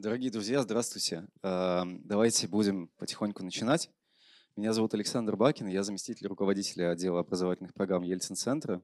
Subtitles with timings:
[0.00, 1.26] Дорогие друзья, здравствуйте.
[1.42, 3.90] Э, давайте будем потихоньку начинать.
[4.54, 8.80] Меня зовут Александр Бакин, я заместитель руководителя отдела образовательных программ Ельцин-центра.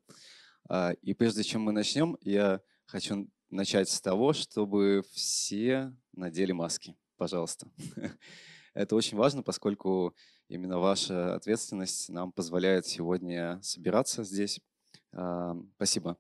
[0.69, 6.97] Э, и прежде чем мы начнем, я хочу начать с того, чтобы все надели маски,
[7.17, 7.69] пожалуйста.
[8.75, 10.17] Это очень важно, поскольку
[10.49, 14.61] именно ваша ответственность нам позволяет сегодня собираться здесь.
[15.77, 16.19] Спасибо.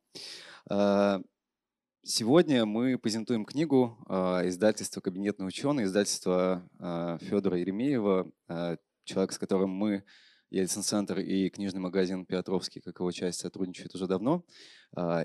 [2.07, 9.39] Сегодня мы презентуем книгу э, издательства «Кабинетный ученый», издательства э, Федора Еремеева, э, человек, с
[9.39, 10.05] которым мы,
[10.51, 14.45] Ельцин-центр и книжный магазин «Петровский», как его часть, сотрудничают уже давно.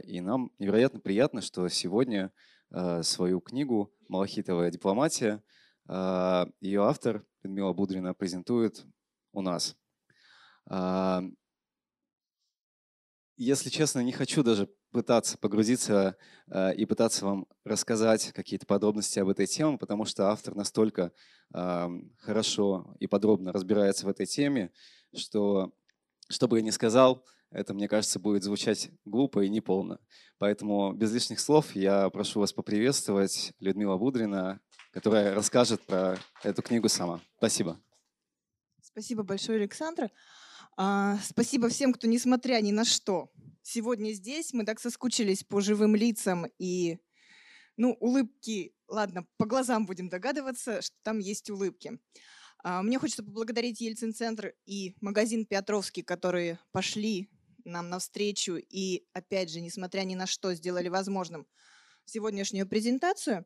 [0.05, 2.31] И нам невероятно приятно, что сегодня
[3.01, 5.43] свою книгу «Малахитовая дипломатия»
[5.85, 8.85] ее автор Людмила Будрина презентует
[9.33, 9.75] у нас.
[13.35, 16.17] Если честно, не хочу даже пытаться погрузиться
[16.47, 21.11] э, и пытаться вам рассказать какие-то подробности об этой теме, потому что автор настолько
[21.53, 24.71] э, хорошо и подробно разбирается в этой теме,
[25.15, 25.73] что,
[26.29, 29.99] что бы я ни сказал, это, мне кажется, будет звучать глупо и неполно.
[30.37, 34.59] Поэтому без лишних слов я прошу вас поприветствовать Людмила Будрина,
[34.91, 37.21] которая расскажет про эту книгу сама.
[37.37, 37.79] Спасибо.
[38.81, 40.11] Спасибо большое, Александр.
[40.81, 43.29] А, спасибо всем, кто, несмотря ни на что,
[43.61, 44.53] сегодня здесь.
[44.53, 46.99] Мы так соскучились по живым лицам и,
[47.75, 51.99] ну, улыбки, ладно, по глазам будем догадываться, что там есть улыбки.
[52.63, 57.29] А, мне хочется поблагодарить Ельцин-центр и магазин Петровский, которые пошли
[57.65, 61.45] нам навстречу и, опять же, несмотря ни на что, сделали возможным
[62.05, 63.45] сегодняшнюю презентацию.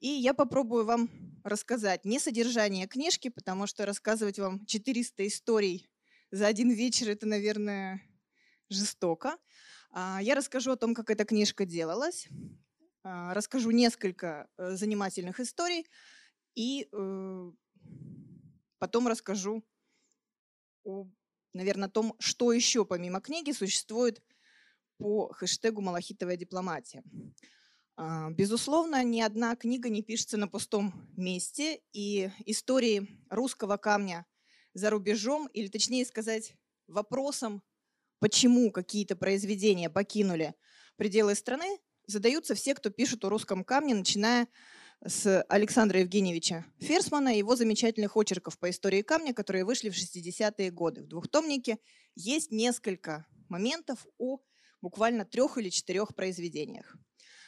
[0.00, 1.08] И я попробую вам
[1.44, 5.88] рассказать не содержание книжки, потому что рассказывать вам 400 историй
[6.34, 8.02] за один вечер– это, наверное,
[8.68, 9.38] жестоко.
[9.92, 12.26] А, я расскажу о том, как эта книжка делалась,
[13.04, 15.86] а, расскажу несколько э, занимательных историй
[16.56, 17.52] и э,
[18.78, 19.64] потом расскажу
[20.82, 21.06] о,
[21.52, 24.20] наверное, том, что еще помимо книги существует
[24.98, 27.04] по хэштегу «Малахитовая дипломатия».
[27.96, 34.26] А, безусловно, ни одна книга не пишется на пустом месте, и истории русского камня
[34.74, 36.54] за рубежом, или точнее сказать,
[36.86, 37.62] вопросом
[38.18, 40.54] почему какие-то произведения покинули
[40.96, 44.48] пределы страны, задаются все, кто пишет о русском камне, начиная
[45.06, 50.70] с Александра Евгеньевича Ферсмана и его замечательных очерков по истории камня, которые вышли в 60-е
[50.70, 51.02] годы.
[51.02, 51.78] В двухтомнике
[52.14, 54.38] есть несколько моментов о
[54.80, 56.96] буквально трех или четырех произведениях.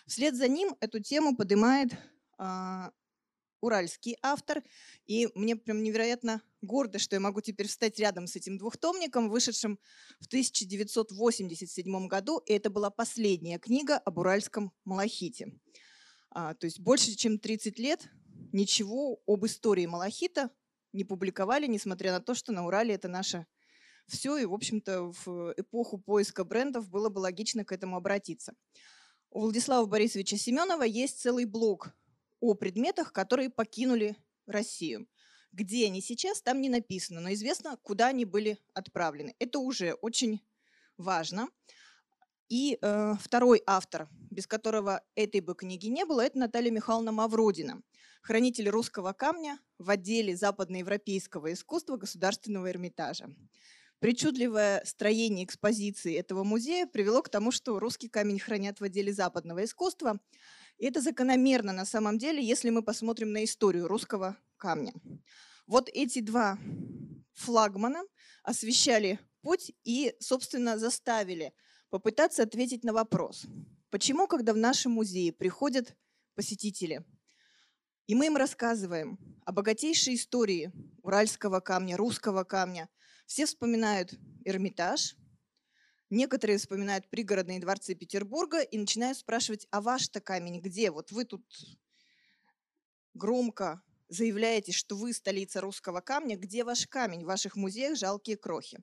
[0.07, 1.93] Вслед за ним эту тему поднимает
[2.39, 2.91] а,
[3.61, 4.63] уральский автор,
[5.07, 9.79] и мне прям невероятно гордо, что я могу теперь встать рядом с этим двухтомником, вышедшим
[10.21, 15.53] в 1987 году, и это была последняя книга об уральском малахите.
[16.31, 18.09] А, то есть больше чем 30 лет
[18.53, 20.51] ничего об истории малахита
[20.93, 23.47] не публиковали, несмотря на то, что на Урале это наше
[24.07, 28.55] все, и, в общем-то, в эпоху поиска брендов было бы логично к этому обратиться.
[29.31, 31.93] У Владислава Борисовича Семенова есть целый блог
[32.41, 34.17] о предметах, которые покинули
[34.47, 35.09] Россию.
[35.53, 39.35] Где они сейчас, там не написано, но известно, куда они были отправлены.
[39.39, 40.43] Это уже очень
[40.99, 41.49] важно.
[42.49, 47.83] И э, второй автор, без которого этой бы книги не было, это Наталья Михайловна Мавродина,
[48.23, 53.35] хранитель русского камня в отделе западноевропейского искусства Государственного Эрмитажа.
[53.99, 59.65] Причудливое строение экспозиции этого музея привело к тому, что русский камень хранят в отделе западного
[59.65, 60.21] искусства–
[60.79, 64.93] и это закономерно на самом деле, если мы посмотрим на историю русского камня.
[65.67, 66.59] Вот эти два
[67.33, 68.03] флагмана
[68.43, 71.53] освещали путь и, собственно, заставили
[71.91, 73.47] попытаться ответить на вопрос,
[73.91, 75.97] почему, когда в нашем музее приходят
[76.35, 77.05] посетители,
[78.07, 80.73] и мы им рассказываем о богатейшей истории
[81.03, 82.89] уральского камня, русского камня,
[83.27, 85.17] все вспоминают Эрмитаж,
[86.11, 90.91] Некоторые вспоминают пригородные дворцы Петербурга и начинают спрашивать, а ваш-то камень где?
[90.91, 91.45] Вот вы тут
[93.15, 97.25] громко заявляете, что вы столица русского камня, где ваш камень?
[97.25, 98.79] В ваших музеях жалкие крохи.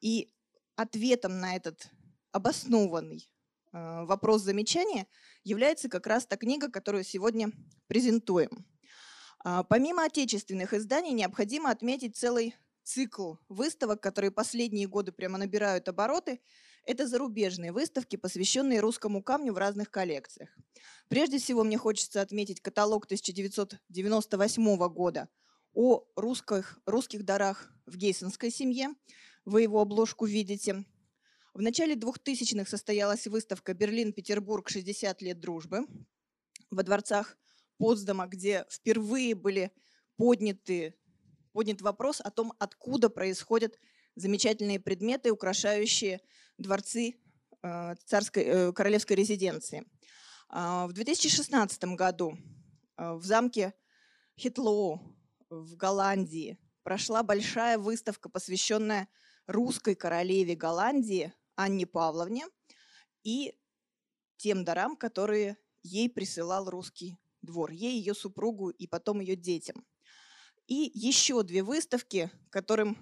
[0.00, 0.30] И
[0.76, 1.88] ответом на этот
[2.32, 3.30] обоснованный
[3.72, 5.06] э, вопрос замечания
[5.44, 7.50] является как раз та книга, которую сегодня
[7.86, 8.66] презентуем.
[9.44, 16.40] А, помимо отечественных изданий необходимо отметить целый цикл выставок, которые последние годы прямо набирают обороты,
[16.84, 20.50] это зарубежные выставки, посвященные русскому камню в разных коллекциях.
[21.08, 25.28] Прежде всего, мне хочется отметить каталог 1998 года
[25.74, 28.88] о русских, русских дарах в гейсонской семье.
[29.44, 30.84] Вы его обложку видите.
[31.54, 34.68] В начале 2000-х состоялась выставка «Берлин-Петербург.
[34.68, 35.86] 60 лет дружбы»
[36.70, 37.36] во дворцах
[37.78, 39.72] Потсдама, где впервые были
[40.16, 40.94] подняты,
[41.52, 43.78] поднят вопрос о том, откуда происходят
[44.14, 46.20] замечательные предметы, украшающие
[46.58, 47.14] дворцы
[47.62, 49.84] э, царской, э, королевской резиденции.
[50.48, 52.36] А, в 2016 году
[52.98, 53.74] э, в замке
[54.38, 55.00] Хитлоу
[55.48, 59.08] в Голландии прошла большая выставка, посвященная
[59.46, 62.46] русской королеве Голландии Анне Павловне
[63.22, 63.54] и
[64.36, 69.84] тем дарам, которые ей присылал русский двор, ей, ее супругу и потом ее детям.
[70.66, 72.96] И еще две выставки, которым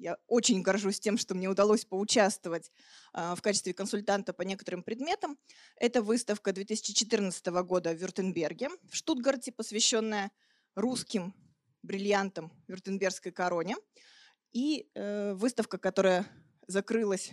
[0.00, 2.72] я очень горжусь тем, что мне удалось поучаствовать
[3.12, 5.38] а, в качестве консультанта по некоторым предметам.
[5.76, 10.30] Это выставка 2014 года в Вюртемберге, в Штутгарте, посвященная
[10.74, 11.34] русским
[11.82, 13.76] бриллиантам Вюртембергской короне.
[14.52, 16.26] И э, выставка, которая
[16.66, 17.32] закрылась,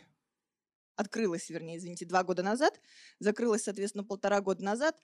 [0.95, 2.79] открылась, вернее, извините, два года назад,
[3.19, 5.01] закрылась, соответственно, полтора года назад.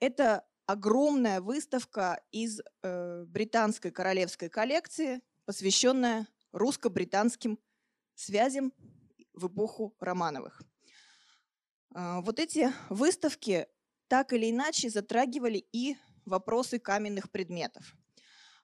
[0.00, 7.58] Это огромная выставка из э, британской королевской коллекции, посвященная русско-британским
[8.14, 8.72] связям
[9.32, 10.62] в эпоху Романовых.
[11.94, 13.66] А, вот эти выставки
[14.08, 17.94] так или иначе затрагивали и вопросы каменных предметов.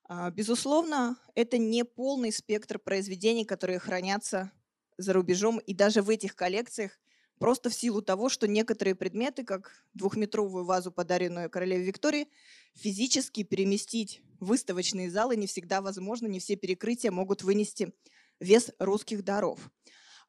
[0.05, 4.53] А, безусловно, это не полный спектр произведений, которые хранятся
[4.97, 6.99] за рубежом, и даже в этих коллекциях
[7.39, 12.29] просто в силу того, что некоторые предметы, как двухметровую вазу, подаренную королеве Виктории,
[12.75, 17.93] физически переместить в выставочные залы не всегда возможно, не все перекрытия могут вынести
[18.41, 19.71] вес русских даров.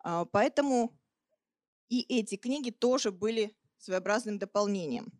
[0.04, 0.98] А, поэтому
[1.90, 5.12] и эти книги тоже были своеобразным дополнением.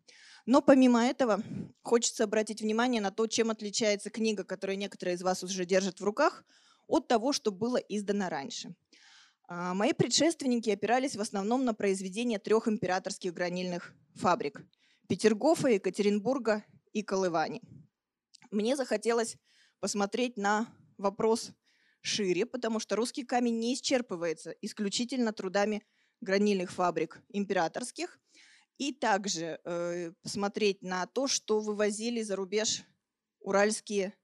[0.46, 1.42] Но помимо этого,
[1.82, 6.04] хочется обратить внимание на то, чем отличается книга, которую некоторые из вас уже держат в
[6.04, 6.44] руках,
[6.86, 8.74] от того, что было издано раньше.
[9.52, 14.62] А, мои предшественники опирались в основном на произведения трех императорских гранильных фабрик–
[15.08, 17.60] Петергофа, Екатеринбурга и Колывани.
[18.52, 19.36] Мне захотелось
[19.80, 21.50] посмотреть на вопрос
[22.00, 25.82] шире, потому что русский камень не исчерпывается исключительно трудами
[26.20, 28.20] гранильных фабрик императорских,
[28.78, 32.84] и также э, посмотреть на то, что вывозили за рубеж
[33.40, 34.14] уральские,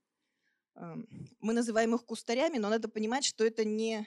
[0.77, 0.95] э,
[1.41, 4.07] мы называем их кустарями, но надо понимать, что это не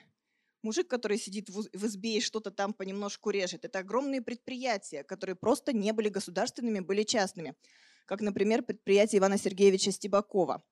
[0.62, 3.66] мужик, который сидит в избе и что-то там понемножку режет.
[3.66, 7.56] Это огромные предприятия, которые просто не были государственными, были частными.
[8.06, 10.64] Как, например, предприятие Ивана Сергеевича Стебакова.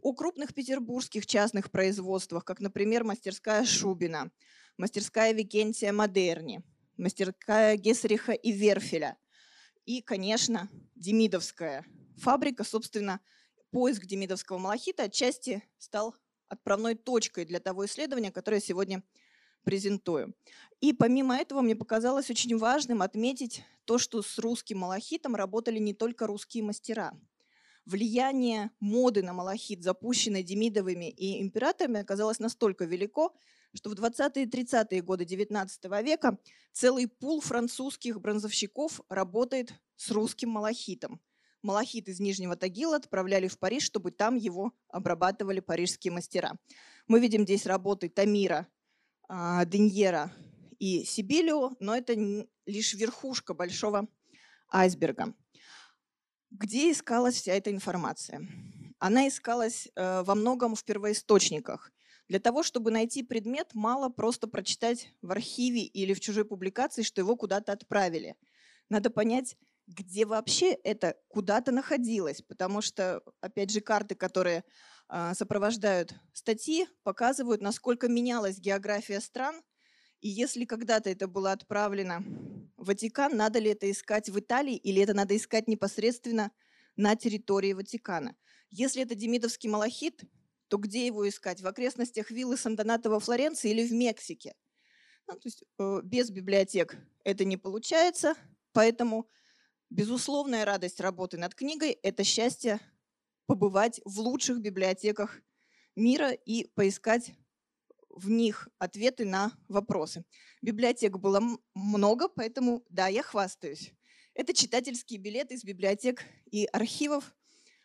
[0.00, 4.30] О крупных петербургских частных производствах, как, например, мастерская Шубина,
[4.76, 6.62] мастерская Викентия Модерни,
[6.96, 9.16] мастерская Гессериха и Верфеля.
[9.86, 11.84] И, конечно, Демидовская
[12.16, 13.20] фабрика, собственно,
[13.70, 16.14] поиск демидовского малахита отчасти стал
[16.48, 19.02] отправной точкой для того исследования, которое сегодня
[19.64, 20.34] презентую.
[20.80, 25.94] И помимо этого мне показалось очень важным отметить то, что с русским малахитом работали не
[25.94, 27.12] только русские мастера.
[27.86, 33.34] Влияние моды на малахит, запущенной Демидовыми и императорами, оказалось настолько велико,
[33.74, 36.38] что в 20-е и 30-е годы XIX века
[36.72, 41.20] целый пул французских бронзовщиков работает с русским малахитом.
[41.62, 46.58] Малахит из Нижнего Тагила отправляли в Париж, чтобы там его обрабатывали парижские мастера.
[47.06, 48.66] Мы видим здесь работы Тамира
[49.28, 50.32] Деньера
[50.78, 52.14] и Сибилио, но это
[52.66, 54.08] лишь верхушка большого
[54.70, 55.34] айсберга.
[56.50, 58.46] Где искалась вся эта информация?
[58.98, 61.90] Она искалась э, во многом в первоисточниках.
[62.28, 67.20] Для того, чтобы найти предмет, мало просто прочитать в архиве или в чужой публикации, что
[67.20, 68.36] его куда-то отправили.
[68.88, 69.56] Надо понять,
[69.86, 74.64] где вообще это куда-то находилось, потому что, опять же, карты, которые а,
[75.34, 79.62] сопровождают статьи, показывают, насколько менялась география стран,
[80.20, 82.24] и если когда-то это было отправлено
[82.76, 86.50] в Ватикан, надо ли это искать в Италии или это надо искать непосредственно
[86.96, 88.34] на территории Ватикана.
[88.70, 90.24] Если это демидовский малахит,
[90.68, 91.60] то где его искать?
[91.60, 94.54] В окрестностях виллы Сан-Донато во Флоренции или в Мексике?
[95.26, 98.34] Ну, то есть э, без библиотек это не получается,
[98.72, 99.28] поэтому
[99.90, 102.80] безусловная радость работы над книгой– это счастье
[103.46, 105.40] побывать в лучших библиотеках
[105.96, 107.32] мира и поискать
[108.08, 110.24] в них ответы на вопросы.
[110.62, 111.42] Библиотек было
[111.74, 113.92] много, поэтому да, я хвастаюсь.
[114.34, 117.34] Это читательские билеты из библиотек и архивов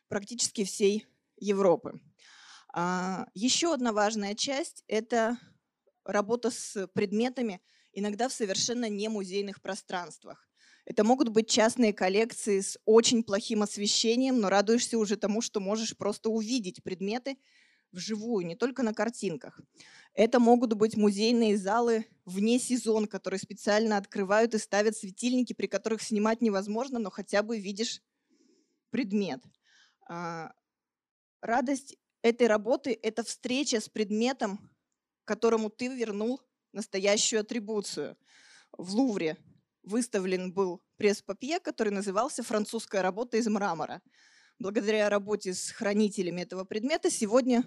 [0.08, 1.06] практически всей
[1.38, 2.02] Европы.
[2.74, 5.38] А, еще одна важная часть– это
[6.04, 7.62] работа с предметами,
[7.94, 10.49] иногда в совершенно не музейных пространствах.
[10.90, 15.96] Это могут быть частные коллекции с очень плохим освещением, но радуешься уже тому, что можешь
[15.96, 17.38] просто увидеть предметы
[17.92, 19.62] вживую, не только на картинках.
[20.16, 26.02] Это могут быть музейные залы вне сезон, которые специально открывают и ставят светильники, при которых
[26.02, 28.02] снимать невозможно, но хотя бы видишь
[28.90, 29.44] предмет.
[30.08, 30.52] А,
[31.40, 34.72] радость этой работы– это встреча с предметом,
[35.24, 36.42] которому ты вернул
[36.74, 38.18] настоящую атрибуцию.
[38.72, 39.38] В Лувре
[39.84, 44.02] выставлен был пресс-папье, который назывался «Французская работа из мрамора».
[44.60, 47.64] Благодаря работе с хранителями этого предмета сегодня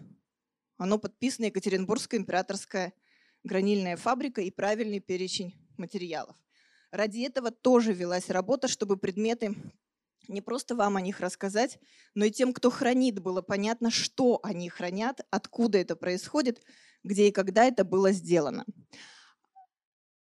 [0.76, 2.92] оно подписано Екатеринбургская императорская
[3.45, 6.37] гранильная фабрика и правильный перечень материалов.
[6.90, 9.54] Ради этого тоже велась работа, чтобы предметы
[10.28, 11.78] не просто вам о них рассказать,
[12.14, 16.62] но и тем, кто хранит, было понятно, что они хранят, откуда это происходит,
[17.02, 18.64] где и когда это было сделано.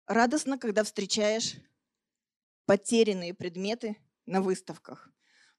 [0.06, 1.56] Радостно, когда встречаешь
[2.68, 3.98] потерянные предметы
[4.28, 5.10] на выставках.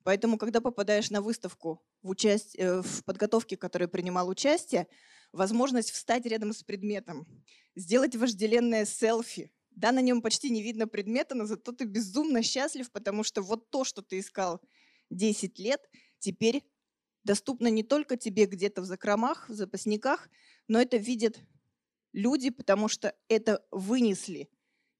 [0.05, 2.55] Поэтому, когда попадаешь на выставку в, участь...
[2.57, 4.87] Э, в подготовке, в которой принимал участие,
[5.33, 7.27] возможность встать рядом с предметом,
[7.75, 9.51] сделать вожделенное селфи.
[9.71, 13.71] Да, на нем почти не видно предмета, но зато ты безумно счастлив, потому что вот
[13.71, 14.61] то, что ты искал
[15.11, 15.81] 10 лет,
[16.19, 16.63] теперь
[17.25, 20.29] доступно не только тебе где-то в закромах, в запасниках,
[20.67, 21.39] но это видят
[22.13, 24.51] люди, потому что это вынесли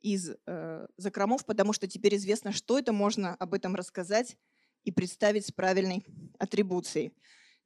[0.01, 4.37] из э, закромов, потому что теперь известно, что это можно об этом рассказать
[4.85, 6.05] и представить с правильной
[6.39, 7.13] атрибуцией.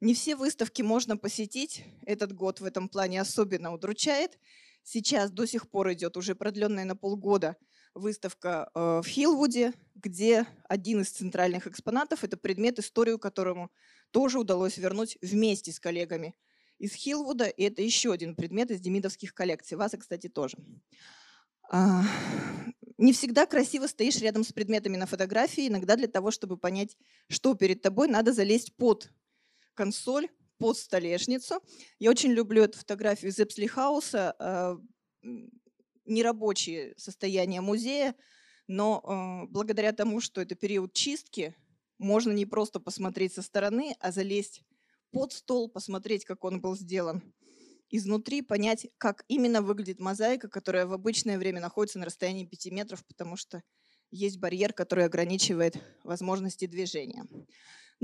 [0.01, 1.85] Не все выставки можно посетить.
[2.05, 4.37] Этот год в этом плане особенно удручает.
[4.83, 7.55] Сейчас до сих пор идет уже продленная на полгода
[7.93, 13.71] выставка э, в Хилвуде, где один из центральных экспонатов– это предмет, историю которому
[14.11, 16.35] тоже удалось вернуть вместе с коллегами
[16.79, 17.45] из Хилвуда.
[17.45, 19.77] И это еще один предмет из демидовских коллекций.
[19.77, 20.57] Вас, кстати, тоже.
[21.69, 22.03] А,
[22.97, 25.67] не всегда красиво стоишь рядом с предметами на фотографии.
[25.67, 26.97] Иногда для того, чтобы понять,
[27.29, 29.11] что перед тобой, надо залезть под
[29.73, 31.55] консоль под столешницу.
[31.99, 34.77] Я очень люблю эту фотографию из Эпслихауса, э,
[36.05, 38.15] нерабочее состояние музея,
[38.67, 41.55] но э, благодаря тому, что это период чистки,
[41.97, 44.63] можно не просто посмотреть со стороны, а залезть
[45.11, 47.33] под стол, посмотреть, как он был сделан
[47.95, 53.05] изнутри, понять, как именно выглядит мозаика, которая в обычное время находится на расстоянии 5 метров,
[53.05, 53.61] потому что
[54.11, 57.25] есть барьер, который ограничивает возможности движения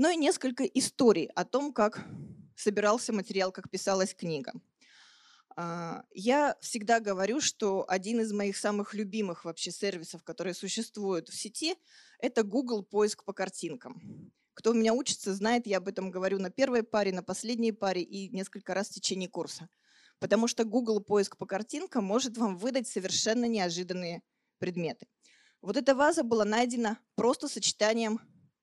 [0.00, 2.06] но и несколько историй о том, как
[2.56, 4.54] собирался материал, как писалась книга.
[5.56, 11.34] А, я всегда говорю, что один из моих самых любимых вообще сервисов, которые существуют в
[11.34, 11.76] сети,
[12.18, 14.32] это Google поиск по картинкам.
[14.60, 18.02] Кто у меня учится, знает, я об этом говорю на первой паре, на последней паре
[18.02, 19.70] и несколько раз в течение курса.
[20.18, 24.20] Потому что Google поиск по картинкам может вам выдать совершенно неожиданные
[24.58, 25.06] предметы.
[25.62, 28.20] Вот эта ваза была найдена просто сочетанием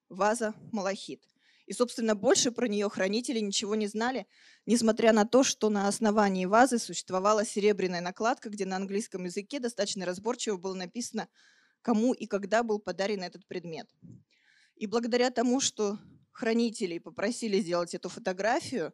[0.08, 1.24] ваза малахит.
[1.66, 4.28] И, собственно, больше про нее хранители ничего не знали,
[4.66, 10.06] несмотря на то, что на основании вазы существовала серебряная накладка, где на английском языке достаточно
[10.06, 11.26] разборчиво было написано,
[11.82, 13.88] кому и когда был подарен этот предмет.
[14.78, 15.98] И благодаря тому, что
[16.32, 18.92] хранители попросили сделать эту фотографию,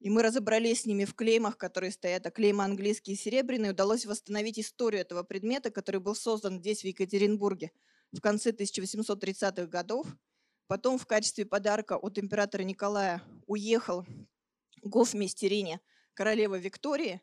[0.00, 4.04] и мы разобрались с ними в клеймах, которые стоят, а клеймы английские и серебряные, удалось
[4.04, 7.70] восстановить историю этого предмета, который был создан здесь, в Екатеринбурге,
[8.12, 10.06] в конце 1830-х годов–
[10.72, 14.06] Потом в качестве подарка от императора Николая уехал
[14.82, 15.82] гофмистерине
[16.14, 17.20] королева Виктории.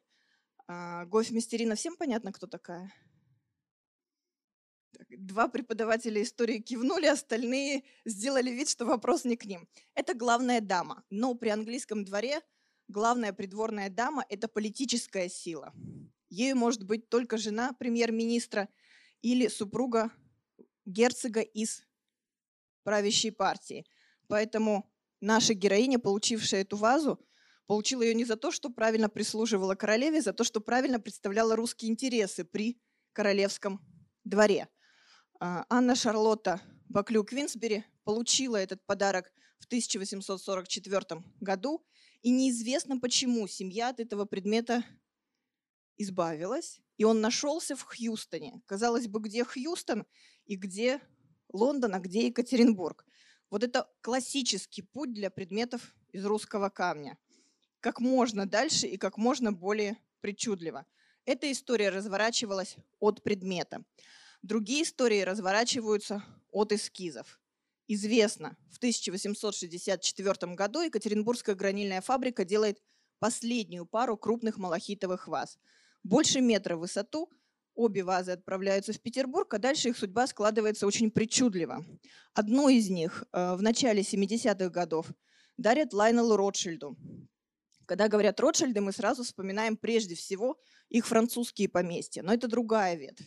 [0.67, 2.93] А, гофмистерина всем понятно, кто такая?
[5.19, 9.67] Два преподавателя истории кивнули, остальные сделали вид, что вопрос не к ним.
[9.93, 12.39] Это главная дама, но при английском дворе
[12.87, 15.73] главная придворная дама– это политическая сила.
[16.29, 18.69] Ею может быть только жена премьер-министра
[19.21, 20.09] или супруга
[20.85, 21.83] герцога из
[22.83, 23.85] правящей партии.
[24.27, 27.19] Поэтому наша героиня, получившая эту вазу,
[27.67, 31.91] получила ее не за то, что правильно прислуживала королеве, за то, что правильно представляла русские
[31.91, 32.79] интересы при
[33.11, 33.81] королевском
[34.23, 34.69] дворе.
[35.41, 41.81] А, Анна Шарлотта Баклю-Квинсбери получила этот подарок в 1844 году,
[42.21, 44.83] и неизвестно почему семья от этого предмета
[45.95, 48.61] избавилась, и он нашелся в Хьюстоне.
[48.65, 50.05] Казалось бы, где Хьюстон
[50.45, 50.99] и где
[51.53, 53.05] Лондон, а где Екатеринбург.
[53.49, 57.17] Вот это классический путь для предметов из русского камня.
[57.79, 60.85] Как можно дальше и как можно более причудливо.
[61.23, 63.85] Эта история разворачивалась от предмета.
[64.41, 67.39] Другие истории разворачиваются от эскизов.
[67.87, 72.81] Известно, в 1864 году Екатеринбургская гранильная фабрика делает
[73.19, 75.57] последнюю пару крупных малахитовых ваз.
[76.03, 77.29] Больше метра в высоту,
[77.79, 81.85] Обе вазы отправляются в Петербург, а дальше их судьба складывается очень причудливо.
[82.33, 85.07] Одну из них э, в начале 70-х годов
[85.55, 86.97] дарят Лайнелу Ротшильду.
[87.85, 93.25] Когда говорят Ротшильды, мы сразу вспоминаем прежде всего их французские поместья, но это другая ветвь.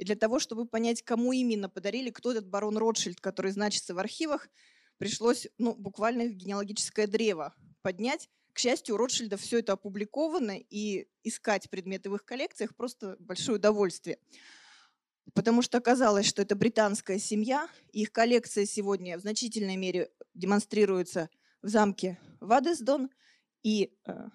[0.00, 3.98] И для того, чтобы понять, кому именно подарили, кто этот барон Ротшильд, который значится в
[3.98, 4.48] архивах,
[4.96, 8.30] пришлось ну, буквально генеалогическое древо поднять.
[8.54, 13.58] К счастью, у Ротшильда все это опубликовано, и искать предметы в их коллекциях просто большое
[13.58, 14.18] удовольствие.
[15.34, 21.28] Потому что оказалось, что это британская семья, и их коллекция сегодня в значительной мере демонстрируется
[21.60, 23.10] в замке Вадесдон.
[23.62, 24.28] И э,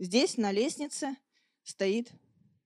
[0.00, 1.16] здесь на лестнице
[1.62, 2.10] стоит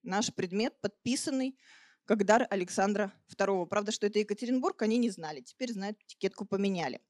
[0.02, 1.58] наш предмет, подписанный
[2.04, 3.66] как дар Александра II.
[3.66, 5.40] Правда, что это Екатеринбург, они не знали.
[5.40, 7.00] Теперь знают, этикетку поменяли.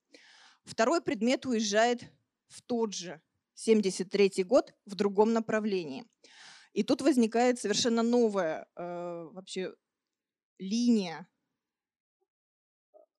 [0.65, 2.05] Второй предмет уезжает
[2.49, 3.21] в тот же
[3.55, 6.05] 73 год в другом направлении.
[6.73, 9.75] И тут возникает совершенно новая э, вообще
[10.59, 11.29] линия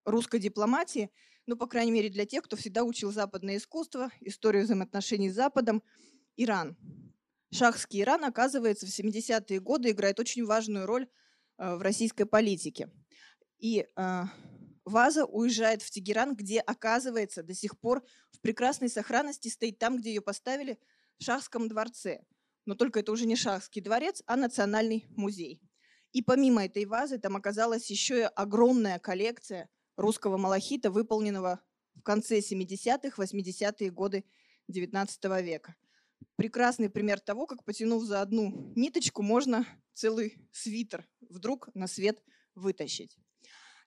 [0.03, 1.10] русской дипломатии,
[1.46, 5.84] ну, по крайней мере, для тех, кто всегда учил западное искусство, историю взаимоотношений с Западом,
[6.36, 6.75] Иран.
[7.51, 11.08] Шахский Иран, оказывается, в 70-е годы играет очень важную роль
[11.57, 12.89] в российской политике.
[13.59, 14.24] И э,
[14.85, 20.09] ваза уезжает в Тегеран, где, оказывается, до сих пор в прекрасной сохранности стоит там, где
[20.13, 20.79] ее поставили
[21.17, 22.24] в Шахском дворце.
[22.65, 25.62] Но только это уже не Шахский дворец, а Национальный музей.
[26.12, 31.62] И помимо этой вазы там оказалась еще и огромная коллекция русского малахита, выполненного
[31.95, 34.25] в конце 70-х, 80-е годы
[34.71, 35.75] XIX века.
[36.36, 42.22] Прекрасный пример того, как потянув за одну ниточку, можно целый свитер вдруг на свет
[42.55, 43.17] вытащить.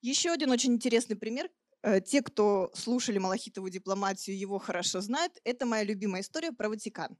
[0.00, 1.50] Еще один очень интересный пример.
[1.82, 5.32] Э, те, кто слушали Малахитову дипломатию, его хорошо знают.
[5.44, 7.16] Это моя любимая история про Ватикан.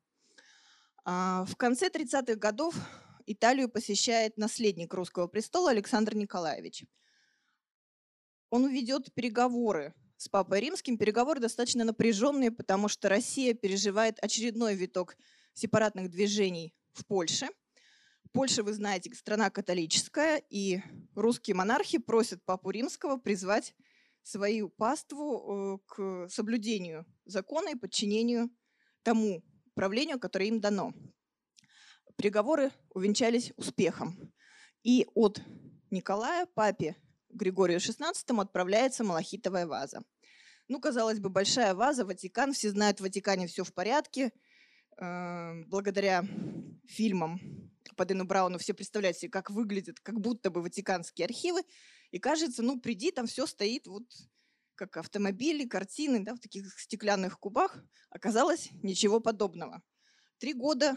[1.05, 2.75] А, в конце 30-х годов
[3.27, 6.85] Италию посещает наследник русского престола Александр Николаевич.
[8.51, 10.99] Он ведет переговоры с Папой Римским.
[10.99, 15.17] Переговоры достаточно напряженные, потому что Россия переживает очередной виток
[15.55, 17.49] сепаратных движений в Польше–
[18.33, 20.81] Польша, вы знаете, страна католическая, и
[21.15, 23.75] русские монархи просят Папу Римского призвать
[24.23, 28.51] свою паству э, к соблюдению закона и подчинению
[29.03, 29.43] тому
[29.75, 30.93] правлению, которое им дано.
[32.16, 34.33] Переговоры увенчались успехом.
[34.83, 35.40] И от
[35.90, 36.97] Николая, папе
[37.31, 40.03] Григорию XVI, отправляется малахитовая ваза.
[40.68, 44.33] Ну, казалось бы, большая ваза, Ватикан, все знают, в Ватикане все в порядке.
[45.00, 46.24] Э, благодаря
[46.87, 47.40] фильмам
[47.96, 51.62] по Дэну Брауну все представляют себе, как выглядят, как будто бы ватиканские архивы,
[52.11, 54.04] и кажется, ну, приди, там все стоит вот
[54.74, 57.85] как автомобили, картины, да, в таких стеклянных кубах.
[58.11, 59.83] Оказалось, ничего подобного.
[60.38, 60.96] Три года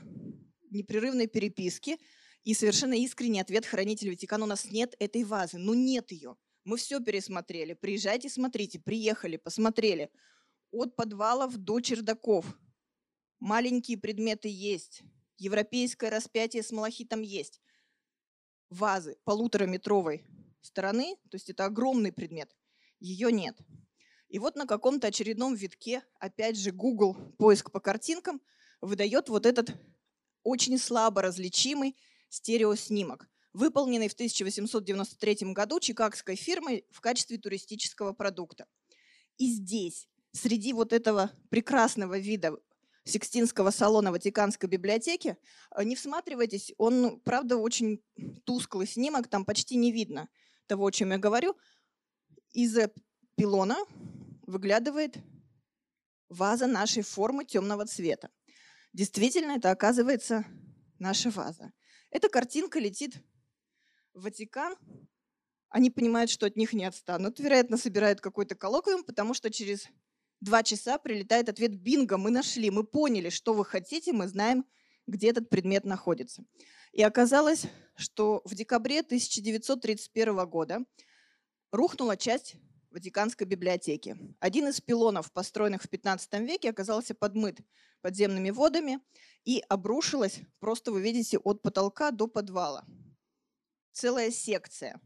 [0.70, 1.98] непрерывной переписки
[2.44, 4.44] и совершенно искренний ответ хранителя Ватикана.
[4.44, 5.58] У нас нет этой вазы.
[5.58, 6.38] Ну, нет ее.
[6.64, 7.74] Мы все пересмотрели.
[7.74, 8.80] Приезжайте, смотрите.
[8.80, 10.12] Приехали, посмотрели.
[10.72, 12.46] От подвалов до чердаков.
[13.40, 15.02] Маленькие предметы есть.
[15.38, 17.62] Европейское распятие с малахитом есть.
[18.70, 20.24] Вазы полутораметровой
[20.62, 22.56] стороны, то есть это огромный предмет,
[23.00, 23.58] ее нет.
[24.30, 28.40] И вот на каком-то очередном витке, опять же, Google поиск по картинкам
[28.80, 29.74] выдает вот этот
[30.44, 31.98] очень слабо различимый
[32.30, 38.66] стереоснимок, выполненный в 1893 году чикагской фирмой в качестве туристического продукта.
[39.38, 42.58] И здесь, среди вот этого прекрасного вида
[43.04, 45.38] Сикстинского салона Ватиканской библиотеки.
[45.76, 48.04] Э, не всматривайтесь, он, правда, очень
[48.46, 50.30] тусклый снимок, там почти не видно
[50.68, 51.58] того, о чем я говорю.
[52.52, 52.78] Из
[53.36, 53.78] пилона
[54.44, 55.18] выглядывает
[56.30, 58.30] ваза нашей формы темного цвета.
[58.94, 60.46] Действительно, это оказывается
[61.00, 61.74] наша ваза.
[62.10, 63.16] Эта картинка летит
[64.14, 64.76] Ватикан.
[65.70, 67.40] Они понимают, что от них не отстанут.
[67.40, 69.88] Вероятно, собирают какой-то коллоквиум, потому что через
[70.42, 74.66] два часа прилетает ответ «Бинго, мы нашли, мы поняли, что вы хотите, мы знаем,
[75.08, 76.44] где этот предмет находится».
[76.92, 80.80] И оказалось, что в декабре 1931 года
[81.72, 82.56] рухнула часть
[82.90, 84.18] Ватиканской библиотеки.
[84.40, 87.60] Один из пилонов, построенных в 15 веке, оказался подмыт
[88.02, 89.00] подземными водами
[89.46, 92.86] и обрушилась, просто вы видите, от потолка до подвала.
[93.92, 95.00] Целая секция.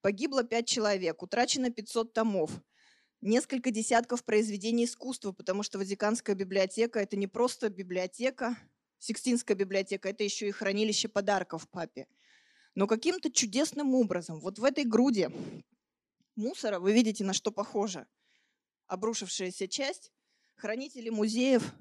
[0.00, 2.50] Погибло 5 человек, утрачено 500 томов–
[3.24, 8.56] несколько десятков произведений искусства, потому что Ватиканская библиотека– это не просто библиотека,
[8.98, 12.06] Сикстинская библиотека– это еще и хранилище подарков папе.
[12.74, 15.28] Но каким-то чудесным образом вот в этой груди
[16.36, 18.06] мусора, вы видите, на что похоже,
[18.86, 20.12] обрушившаяся часть,
[20.56, 21.72] хранители музеев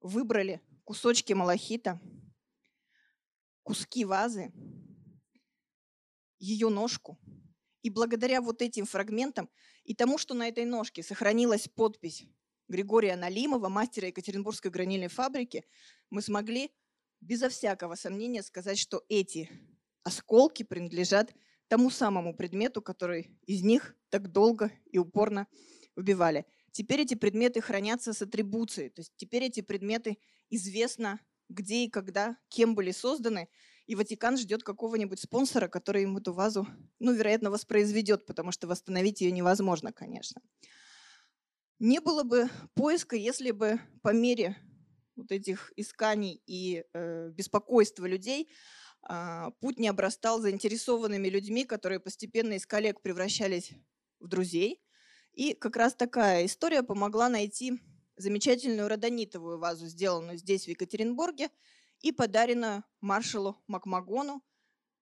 [0.00, 2.00] выбрали кусочки малахита,
[3.62, 4.52] куски вазы,
[6.42, 7.18] ее ножку.
[7.82, 9.48] И благодаря вот этим фрагментам
[9.84, 12.24] и тому, что на этой ножке сохранилась подпись
[12.68, 15.64] Григория Налимова, мастера Екатеринбургской гранильной фабрики,
[16.10, 16.70] мы смогли
[17.20, 19.50] безо всякого сомнения сказать, что эти
[20.02, 21.32] осколки принадлежат
[21.68, 25.46] тому самому предмету, который из них так долго и упорно
[25.96, 26.44] убивали.
[26.72, 30.18] Теперь эти предметы хранятся с атрибуцией, то есть теперь эти предметы
[30.50, 33.48] известно, где и когда, кем были созданы,
[33.86, 36.66] и Ватикан ждет какого-нибудь спонсора, который ему эту вазу,
[36.98, 40.40] ну, вероятно, воспроизведет, потому что восстановить ее невозможно, конечно.
[41.78, 44.56] Не было бы поиска, если бы по мере
[45.16, 48.48] вот этих исканий и э, беспокойства людей
[49.08, 53.72] э, путь не обрастал заинтересованными людьми, которые постепенно из коллег превращались
[54.20, 54.80] в друзей.
[55.32, 57.80] И как раз такая история помогла найти
[58.16, 61.48] замечательную родонитовую вазу, сделанную здесь, в Екатеринбурге,
[62.02, 64.42] и подаренную маршалу Макмагону,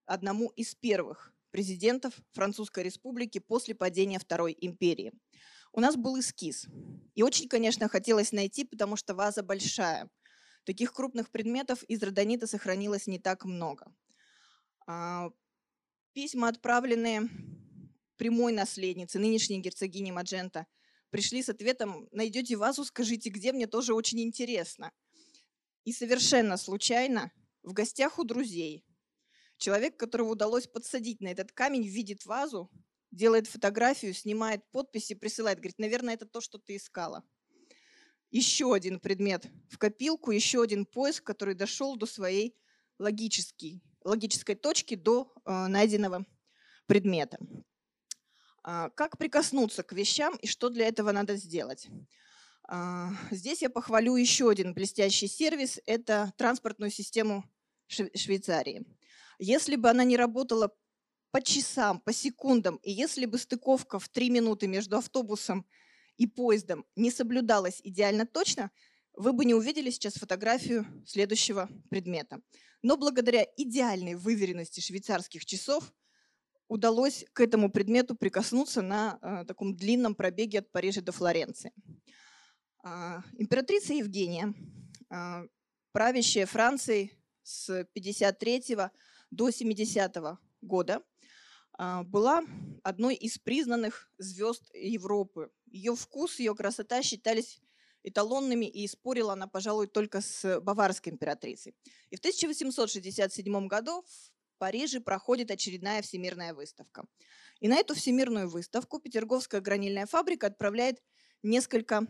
[0.06, 5.12] одному из первых президентов Французской республики после падения Второй империи.
[5.72, 6.66] У нас был эскиз.
[7.14, 10.10] И очень, конечно, хотелось найти, потому что ваза большая.
[10.64, 13.92] Таких крупных предметов из родонита сохранилось не так много.
[14.86, 15.30] А,
[16.12, 17.28] письма, отправленные
[18.16, 20.66] прямой наследнице, нынешней герцогине Маджента,
[21.10, 24.92] пришли с ответом «Найдете вазу, скажите, где, мне тоже очень интересно».
[25.84, 28.84] И совершенно случайно в гостях у друзей
[29.60, 32.70] человек, которого удалось подсадить на этот камень, видит вазу,
[33.10, 35.58] делает фотографию, снимает подпись и присылает.
[35.58, 37.22] Говорит, наверное, это то, что ты искала.
[38.30, 42.56] Еще один предмет в копилку, еще один поиск, который дошел до своей
[42.98, 46.24] логической, логической точки, до э, найденного
[46.86, 47.38] предмета.
[48.62, 51.88] А, как прикоснуться к вещам и что для этого надо сделать?
[52.72, 55.80] А, здесь я похвалю еще один блестящий сервис.
[55.86, 57.44] Это транспортную систему
[57.88, 58.86] Швейцарии.
[59.40, 60.72] Если бы она не работала
[61.32, 62.76] по часам, по секундам.
[62.84, 65.66] И если бы стыковка в три минуты между автобусом
[66.16, 68.70] и поездом не соблюдалась идеально точно,
[69.14, 72.40] вы бы не увидели сейчас фотографию следующего предмета.
[72.82, 75.92] Но благодаря идеальной выверенности швейцарских часов
[76.68, 81.72] удалось к этому предмету прикоснуться на э, таком длинном пробеге от Парижа до Флоренции.
[82.82, 84.54] Э, императрица Евгения,
[85.10, 85.46] э,
[85.92, 87.12] правящая Францией
[87.42, 88.90] с 53
[89.30, 91.02] до 70 -го года,
[91.72, 92.42] а, была
[92.82, 95.50] одной из признанных звезд Европы.
[95.66, 97.60] Ее вкус, ее красота считались
[98.02, 101.74] эталонными, и спорила она, пожалуй, только с баварской императрицей.
[102.10, 107.06] И в 1867 году в Париже проходит очередная всемирная выставка.
[107.60, 111.02] И на эту всемирную выставку Петерговская гранильная фабрика отправляет
[111.42, 112.06] несколько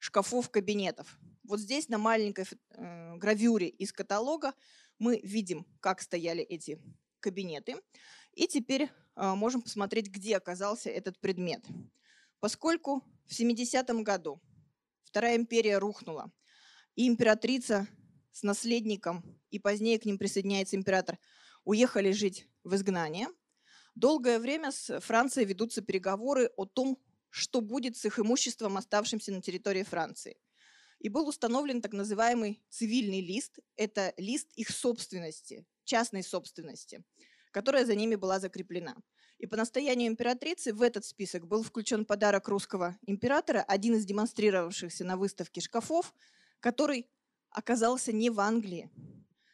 [0.00, 1.18] шкафов-кабинетов.
[1.44, 4.52] Вот здесь на маленькой э, гравюре из каталога
[4.98, 6.82] мы видим, как стояли эти
[7.20, 7.76] кабинеты.
[8.32, 11.64] И теперь а, можем посмотреть, где оказался этот предмет.
[12.40, 14.40] Поскольку в 70-м году
[15.10, 16.30] Вторая империя рухнула,
[16.94, 17.88] и императрица
[18.30, 21.18] с наследником, и позднее к ним присоединяется император,
[21.64, 23.26] уехали жить в изгнание,
[23.96, 26.96] долгое время с Францией ведутся переговоры о том,
[27.30, 30.36] что будет с их имуществом, оставшимся на территории Франции.
[30.98, 33.58] И был установлен так называемый цивильный лист.
[33.76, 37.02] Это лист их собственности, частной собственности–
[37.50, 38.96] которая за ними была закреплена.
[39.38, 45.04] И по настоянию императрицы в этот список был включен подарок русского императора, один из демонстрировавшихся
[45.04, 46.14] на выставке шкафов,
[46.60, 47.08] который
[47.50, 48.90] оказался не в Англии,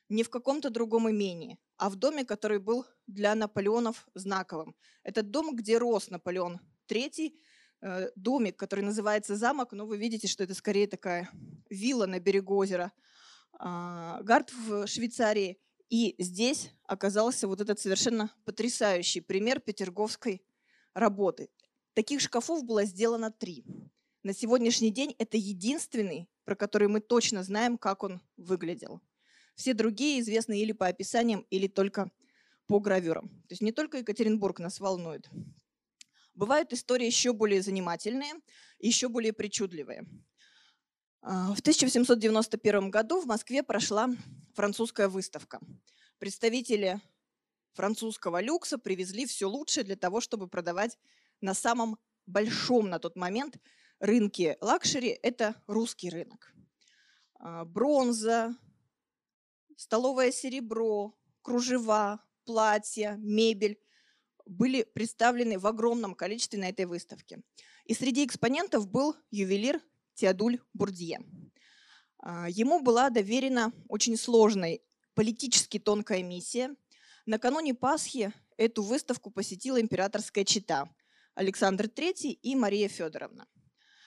[0.08, 4.74] не в каком-то другом имении, а в доме, который был для Наполеонов знаковым.
[5.04, 7.32] Этот дом, где рос Наполеон III,
[8.16, 11.30] домик, который называется замок, но вы видите, что это скорее такая
[11.70, 12.92] вилла на берегу озера
[13.58, 15.58] а, Гард в Швейцарии.
[15.88, 20.42] И здесь оказался вот этот совершенно потрясающий пример петерговской
[20.94, 21.48] работы.
[21.94, 23.64] Таких шкафов было сделано три.
[24.22, 29.00] На сегодняшний день это единственный, про который мы точно знаем, как он выглядел.
[29.54, 32.10] Все другие известны или по описаниям, или только
[32.66, 33.28] по гравюрам.
[33.28, 35.30] То есть не только Екатеринбург нас волнует.
[36.36, 38.34] Бывают истории еще более занимательные,
[38.78, 40.06] еще более причудливые.
[41.22, 44.10] А, в 1891 году в Москве прошла
[44.54, 45.60] французская выставка.
[46.18, 47.00] Представители
[47.72, 50.98] французского люкса привезли все лучшее для того, чтобы продавать
[51.40, 53.56] на самом большом на тот момент
[53.98, 55.18] рынке luxury.
[55.22, 56.52] Это русский рынок.
[57.40, 58.54] А, бронза,
[59.74, 63.80] столовое серебро, кружева, платья, мебель
[64.46, 67.42] были представлены в огромном количестве на этой выставке.
[67.84, 69.80] И среди экспонентов был ювелир
[70.14, 71.20] Теодуль Бурдье.
[72.18, 74.80] А, ему была доверена очень сложная,
[75.14, 76.74] политически тонкая миссия.
[77.26, 80.88] Накануне Пасхи эту выставку посетила императорская чита
[81.34, 83.46] Александр III и Мария Федоровна.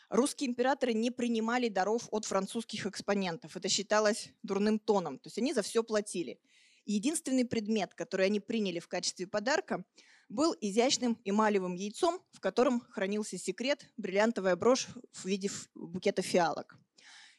[0.09, 3.55] Русские императоры не принимали даров от французских экспонентов.
[3.55, 5.19] Это считалось дурным тоном.
[5.19, 6.39] То есть они за все платили.
[6.85, 9.85] единственный предмет, который они приняли в качестве подарка,
[10.29, 16.77] был изящным эмалевым яйцом, в котором хранился секрет– бриллиантовая брошь в виде букета фиалок.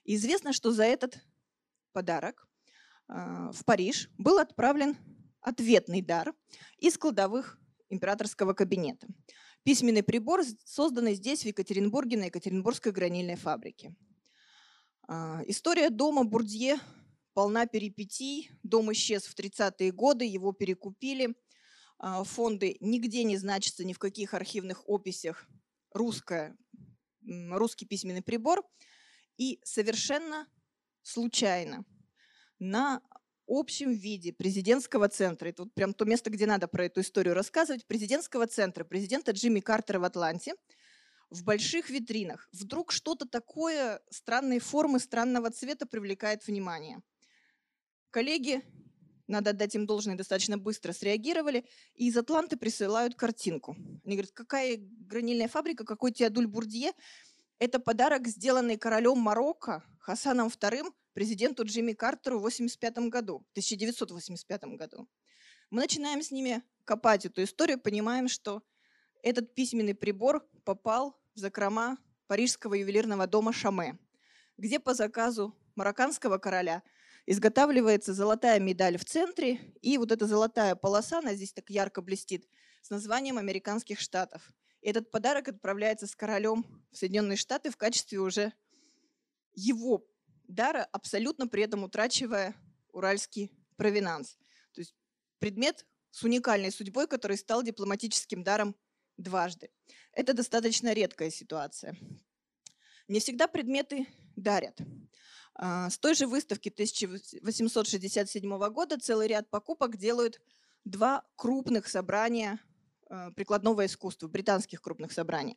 [0.04, 1.18] И известно, что за этот
[1.92, 2.46] подарок
[3.08, 4.96] а, в Париж был отправлен
[5.40, 6.34] ответный дар
[6.78, 9.06] из кладовых императорского кабинета.
[9.62, 13.94] Письменный прибор, созданный здесь, в Екатеринбурге, на Екатеринбургской гранильной фабрике.
[15.06, 16.78] А, история дома Бурдье
[17.34, 18.50] полна перипетий.
[18.62, 21.34] Дом исчез в 30-е годы, его перекупили.
[22.02, 25.46] А, фонды нигде не значатся ни в каких архивных описях
[25.92, 26.56] русская,
[27.22, 28.66] русский письменный прибор.
[29.36, 30.48] И совершенно
[31.02, 31.84] случайно
[32.58, 33.02] на
[33.46, 37.86] общем виде президентского центра, это вот прям то место, где надо про эту историю рассказывать,
[37.86, 40.54] президентского центра президента Джимми Картера в Атланте,
[41.28, 47.00] в больших витринах вдруг что-то такое странной формы, странного цвета привлекает внимание.
[48.10, 48.62] Коллеги,
[49.30, 51.64] надо отдать им должное, достаточно быстро среагировали,
[51.94, 53.76] и из Атланты присылают картинку.
[54.04, 56.92] Они говорят, какая гранильная фабрика, какой Теодуль Бурдье.
[57.58, 65.08] Это подарок, сделанный королем Марокко Хасаном II президенту Джимми Картеру в 1985 году, 1985 году.
[65.70, 68.62] Мы начинаем с ними копать эту историю, понимаем, что
[69.22, 73.98] этот письменный прибор попал в закрома парижского ювелирного дома Шаме,
[74.56, 76.82] где по заказу марокканского короля
[77.30, 82.48] изготавливается золотая медаль в центре, и вот эта золотая полоса, она здесь так ярко блестит,
[82.82, 84.50] с названием американских штатов.
[84.80, 88.52] И этот подарок отправляется с королем в Соединенные Штаты в качестве уже
[89.54, 90.04] его
[90.48, 92.56] дара, абсолютно при этом утрачивая
[92.88, 94.36] уральский провинанс.
[94.72, 94.96] То есть
[95.38, 98.74] предмет с уникальной судьбой, который стал дипломатическим даром
[99.18, 99.70] дважды.
[100.10, 101.96] Это достаточно редкая ситуация.
[103.06, 104.80] Не всегда предметы дарят.
[105.54, 110.40] А, с той же выставки 1867 года целый ряд покупок делают
[110.84, 112.58] два крупных собрания
[113.08, 115.56] а, прикладного искусства, британских крупных собраний.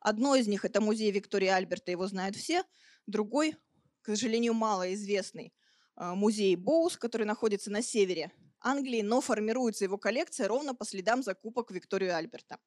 [0.00, 2.62] Одно из них– это музей Виктории Альберта, его знают все.
[3.06, 3.56] Другой
[4.04, 5.54] к сожалению, малоизвестный
[5.96, 11.22] а, музей Боус, который находится на севере Англии, но формируется его коллекция ровно по следам
[11.22, 12.58] закупок Виктории Альберта.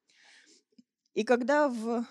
[1.14, 2.06] И когда в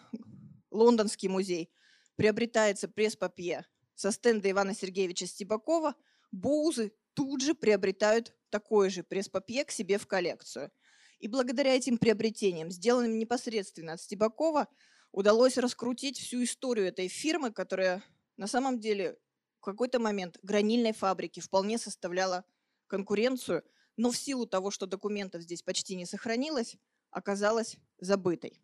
[0.70, 1.72] Лондонский музей
[2.14, 3.66] приобретается пресс-папье
[3.96, 5.96] со стенда Ивана Сергеевича Стебакова,
[6.30, 10.70] Боузы тут же приобретают такое же пресс-папье к себе в коллекцию.
[11.18, 14.68] И благодаря этим приобретениям, сделанным непосредственно от Стебакова,
[15.12, 18.04] удалось раскрутить всю историю этой фирмы, которая
[18.36, 19.16] на самом деле
[19.60, 22.44] в какой-то момент гранильной фабрики вполне составляла
[22.86, 23.64] конкуренцию,
[23.96, 26.76] но в силу того, что документов здесь почти не сохранилось,
[27.10, 28.60] оказалась забытой.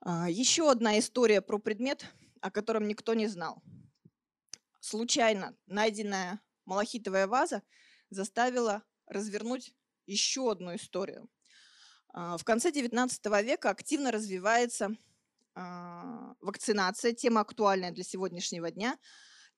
[0.00, 2.04] А, еще одна история про предмет,
[2.42, 3.62] о котором никто не знал.
[4.80, 7.62] Случайно найденная малахитовая ваза
[8.08, 9.74] заставила развернуть
[10.06, 11.28] еще одну историю.
[12.12, 14.96] А, в конце XIX века активно развивается
[15.54, 18.98] а, вакцинация, тема актуальная для сегодняшнего дня.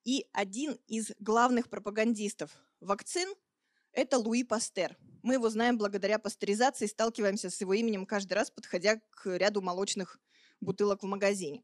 [0.04, 3.32] И один из главных пропагандистов вакцин–
[3.92, 4.96] это Луи Пастер.
[5.22, 10.18] Мы его знаем благодаря пастеризации, сталкиваемся с его именем каждый раз, подходя к ряду молочных
[10.60, 11.62] бутылок в магазине.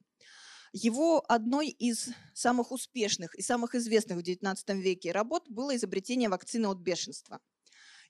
[0.72, 6.66] Его одной из самых успешных и самых известных в XIX веке работ было изобретение вакцины
[6.66, 7.40] от бешенства.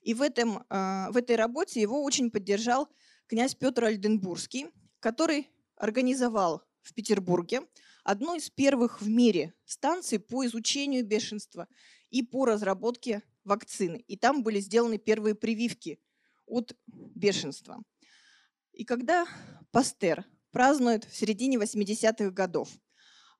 [0.01, 2.89] И в, этом, а, в этой работе его очень поддержал
[3.27, 4.67] князь Петр Альденбургский,
[4.99, 7.61] который организовал в Петербурге
[8.03, 11.67] одну из первых в мире станций по изучению бешенства
[12.09, 13.97] и по разработке вакцины.
[14.07, 15.99] И там были сделаны первые прививки
[16.45, 17.83] от бешенства.
[18.71, 19.27] И когда
[19.71, 22.69] Пастер празднует в середине 80-х годов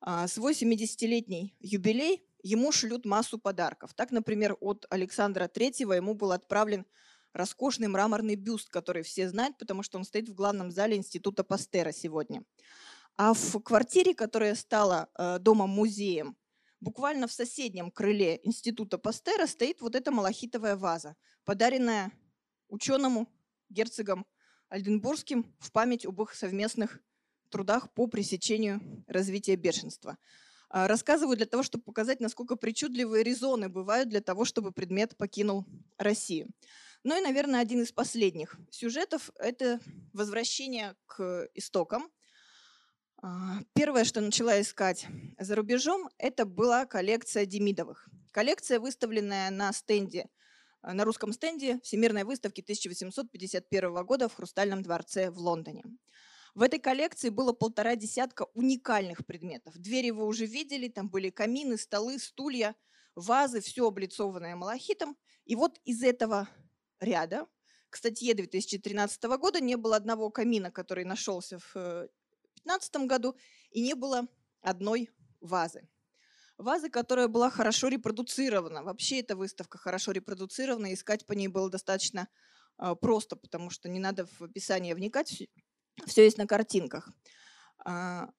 [0.01, 3.93] а, свой 70-летний юбилей, ему шлют массу подарков.
[3.93, 6.85] Так, например, от Александра III ему был отправлен
[7.33, 11.91] роскошный мраморный бюст, который все знают, потому что он стоит в главном зале Института Пастера
[11.91, 12.43] сегодня.
[13.17, 16.37] А в квартире, которая стала э, домом-музеем,
[16.79, 22.11] буквально в соседнем крыле Института Пастера стоит вот эта малахитовая ваза, подаренная
[22.69, 23.27] ученому
[23.69, 24.25] герцогом
[24.69, 26.99] Альденбургским в память об их совместных
[27.49, 30.17] трудах по пресечению развития бешенства.
[30.69, 35.65] А, рассказываю для того, чтобы показать, насколько причудливые резоны бывают для того, чтобы предмет покинул
[35.97, 36.47] Россию.
[37.03, 39.79] Ну и, наверное, один из последних сюжетов– это
[40.13, 42.11] возвращение к истокам.
[43.21, 45.07] А, первое, что начала искать
[45.39, 48.07] за рубежом, это была коллекция Демидовых.
[48.31, 50.29] Коллекция, выставленная на стенде,
[50.81, 55.83] на русском стенде Всемирной выставки 1851 года в Хрустальном дворце в Лондоне.
[56.55, 59.77] В этой коллекции было полтора десятка уникальных предметов.
[59.77, 62.75] Двери вы уже видели, там были камины, столы, стулья,
[63.15, 65.17] вазы, все облицованное малахитом.
[65.45, 66.49] И вот из этого
[66.99, 67.47] ряда
[67.89, 73.35] к статье 2013 года не было одного камина, который нашелся в 2015 году,
[73.71, 74.27] и не было
[74.61, 75.87] одной вазы.
[76.59, 78.83] Вазы, которая была хорошо репродуцирована.
[78.83, 82.27] Вообще эта выставка хорошо репродуцирована, искать по ней было достаточно
[82.77, 85.43] а, просто, потому что не надо в описание вникать,
[86.05, 87.09] все есть на картинках.
[87.85, 88.29] А,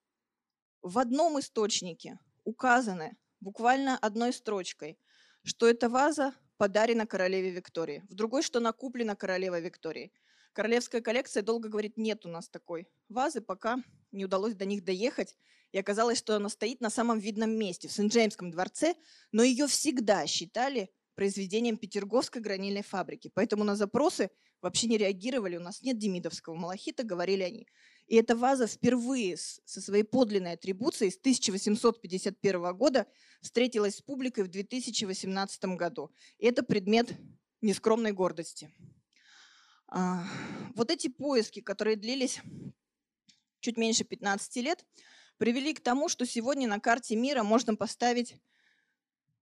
[0.82, 4.98] в одном источнике указаны буквально одной строчкой,
[5.42, 10.12] что эта ваза подарена королеве Виктории, в другой, что она куплена королевой Виктории.
[10.52, 13.78] Королевская коллекция долго говорит, нет у нас такой вазы, пока
[14.12, 15.38] не удалось до них доехать.
[15.72, 18.94] И оказалось, что она стоит на самом видном месте, в Сент-Джеймском дворце,
[19.32, 23.30] но ее всегда считали произведением Петерговской гранильной фабрики.
[23.34, 24.30] Поэтому на запросы
[24.62, 25.56] вообще не реагировали.
[25.56, 27.66] У нас нет демидовского малахита, говорили они.
[28.06, 33.06] И эта ваза впервые со своей подлинной атрибуцией с 1851 года
[33.40, 36.10] встретилась с публикой в 2018 году.
[36.38, 37.14] И это предмет
[37.60, 38.72] нескромной гордости.
[39.88, 40.24] А,
[40.74, 42.40] вот эти поиски, которые длились
[43.60, 44.84] чуть меньше 15 лет,
[45.40, 48.36] привели к тому, что сегодня на карте мира можно поставить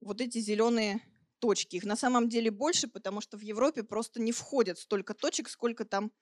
[0.01, 1.01] вот эти зеленые
[1.41, 1.75] точки.
[1.75, 5.85] Их на самом деле больше, потому что в Европе просто не входят столько точек, сколько
[5.85, 6.13] там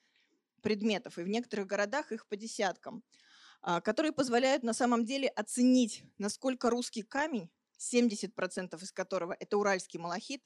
[0.63, 1.19] предметов.
[1.19, 3.03] И в некоторых городах их по десяткам,
[3.61, 10.01] а, которые позволяют на самом деле оценить, насколько русский камень, 70% из которого это уральский
[10.01, 10.43] малахит,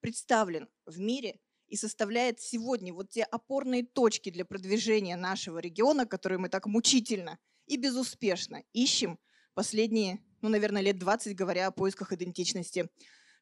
[0.00, 1.38] представлен в мире
[1.68, 7.38] и составляет сегодня вот те опорные точки для продвижения нашего региона, которые мы так мучительно
[7.70, 9.16] и безуспешно ищем
[9.54, 12.90] последние, ну, наверное, лет 20, говоря о поисках идентичности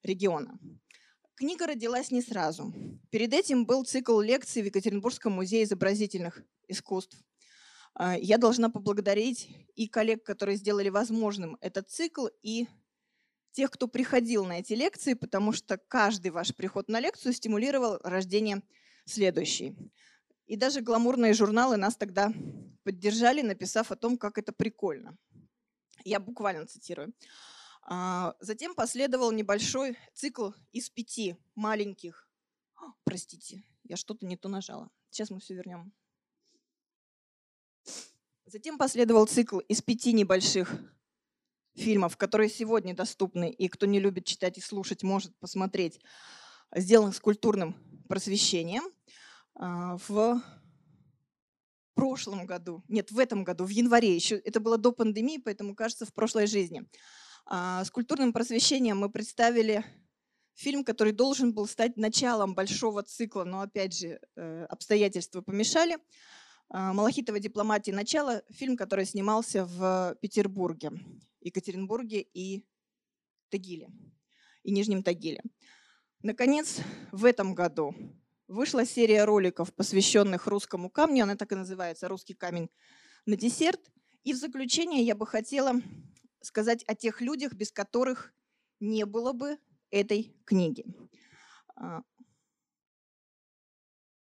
[0.03, 0.59] региона.
[1.35, 2.75] Книга родилась не сразу.
[3.11, 7.17] Перед этим был цикл лекций в Екатеринбургском музее изобразительных искусств.
[7.95, 12.67] А, я должна поблагодарить и коллег, которые сделали возможным этот цикл, и
[13.53, 18.62] тех, кто приходил на эти лекции, потому что каждый ваш приход на лекцию стимулировал рождение
[19.07, 19.75] следующей.
[20.49, 22.33] И даже гламурные журналы нас тогда
[22.83, 25.17] поддержали, написав о том, как это прикольно.
[26.05, 27.13] Я буквально цитирую.
[27.83, 32.31] А, затем последовал небольшой цикл из пяти маленьких...
[33.05, 34.91] Простите, я что-то не то нажала.
[35.11, 35.93] Сейчас мы все вернем.
[38.47, 40.75] Затем последовал цикл из пяти небольших
[41.75, 46.01] фильмов, которые сегодня доступны, и кто не любит читать и слушать, может посмотреть,
[46.75, 47.75] сделан с культурным
[48.09, 48.85] просвещением.
[49.59, 50.40] А, в
[51.94, 56.07] прошлом году, нет, в этом году, в январе, еще это было до пандемии, поэтому кажется
[56.07, 56.88] в прошлой жизни.
[57.44, 59.85] А, с культурным просвещением мы представили
[60.55, 65.99] фильм, который должен был стать началом большого цикла, но опять же э, обстоятельства помешали.
[66.68, 67.92] А, «Малахитовая дипломатия.
[67.92, 70.92] Начало»– фильм, который снимался в Петербурге.
[71.40, 72.64] Екатеринбурге и
[73.51, 73.88] Тагиле,
[74.62, 75.42] и Нижнем Тагиле.
[76.23, 77.94] Наконец, в этом году
[78.49, 82.71] вышла серия роликов, посвященных русскому камню, она так и называется «Русский камень
[83.27, 83.81] на десерт».
[84.25, 85.75] И в заключение я бы хотела
[86.41, 88.33] сказать о тех людях, без которых
[88.81, 89.59] не было бы
[89.91, 90.85] этой книги.
[91.77, 92.03] А,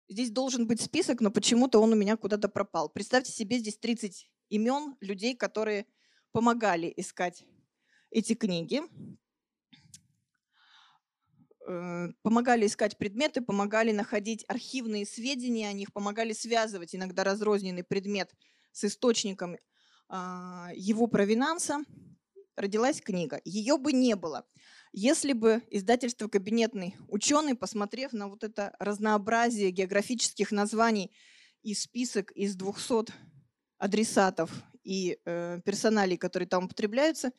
[0.07, 2.89] здесь должен быть список, но почему-то он у меня куда-то пропал.
[2.89, 5.85] Представьте себе, здесь 30 имен людей, которые
[6.31, 7.45] помогали искать
[8.11, 8.81] эти книги,
[12.23, 18.33] помогали искать предметы, помогали находить архивные сведения о них, помогали связывать иногда разрозненный предмет
[18.71, 19.57] с источником
[20.07, 21.83] а, его провинанса,
[22.55, 23.39] родилась книга.
[23.45, 24.45] Ее бы не было,
[24.91, 31.11] если бы издательство «Кабинетный ученый», посмотрев на вот это разнообразие географических названий
[31.61, 33.13] и список из 200
[33.77, 34.51] адресатов
[34.83, 37.31] и э, персоналей, которые там употребляются,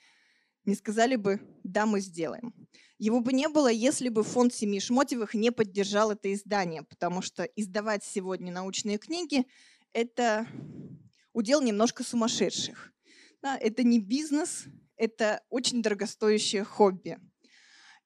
[0.64, 2.55] не сказали бы «да, мы сделаем».
[2.99, 7.44] Его бы не было, если бы фонд семьи Шмотьевых не поддержал это издание, потому что
[7.44, 9.46] издавать сегодня научные книги–
[9.92, 10.46] это
[11.33, 12.92] удел немножко сумасшедших.
[13.42, 14.64] Да, это не бизнес,
[14.96, 17.18] это очень дорогостоящее хобби.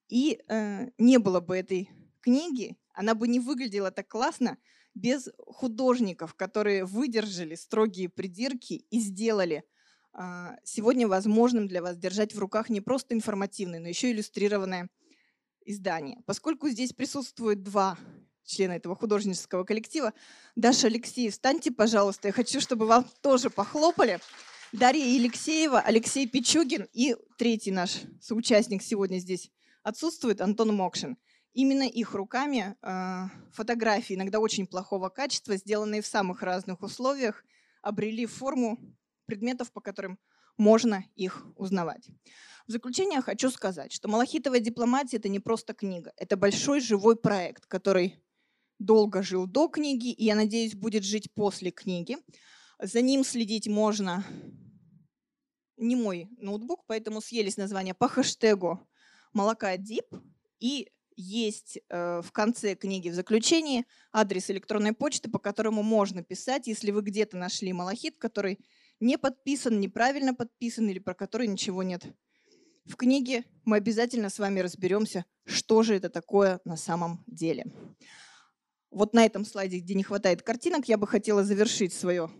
[0.08, 1.90] И э, не было бы этой
[2.20, 4.58] книги, она бы не выглядела так классно,
[4.94, 9.64] без художников, которые выдержали строгие придирки и сделали
[10.64, 14.88] сегодня возможным для вас держать в руках не просто информативное, но еще иллюстрированное
[15.64, 16.18] издание.
[16.26, 17.98] Поскольку здесь присутствуют два
[18.44, 20.12] члена этого художнического коллектива,
[20.54, 24.20] Даша Алексеев, встаньте, пожалуйста, я хочу, чтобы вам тоже похлопали.
[24.72, 29.50] Дарья Елексеева, Алексей Пичугин и третий наш соучастник сегодня здесь
[29.82, 31.16] отсутствует, Антон Мокшин.
[31.52, 37.44] Именно их руками э, фотографии, иногда очень плохого качества, сделанные в самых разных условиях,
[37.82, 38.78] обрели форму
[39.26, 40.18] предметов, по которым
[40.56, 42.08] можно их узнавать.
[42.66, 47.66] В заключение хочу сказать, что «Малахитовая дипломатия»— это не просто книга, это большой живой проект,
[47.66, 48.22] который
[48.78, 52.16] долго жил до книги и, я надеюсь, будет жить после книги.
[52.80, 54.24] За ним следить можно
[55.76, 58.86] не мой ноутбук, поэтому съелись название по хэштегу
[59.32, 60.06] молока дип
[60.60, 66.66] и есть э, в конце книги в заключении адрес электронной почты, по которому можно писать,
[66.66, 68.58] если вы где-то нашли малахит, который
[69.00, 72.04] не подписан, неправильно подписан или про который ничего нет.
[72.84, 77.64] В книге мы обязательно с вами разберемся, что же это такое на самом деле.
[78.90, 82.30] Вот на этом слайде, где не хватает картинок, я бы хотела завершить свое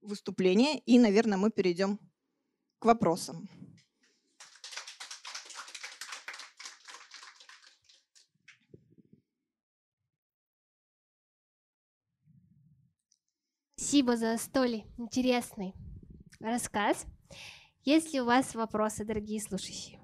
[0.00, 1.98] выступление, и, наверное, мы перейдем
[2.78, 3.48] к вопросам.
[13.88, 15.72] Спасибо за столь интересный
[16.40, 17.06] рассказ.
[17.84, 19.98] Есть ли у вас вопросы, дорогие слушающие?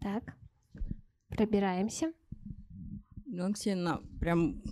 [0.00, 0.36] Так,
[1.28, 2.12] пробираемся.
[3.26, 4.62] Ну, Ксения, прям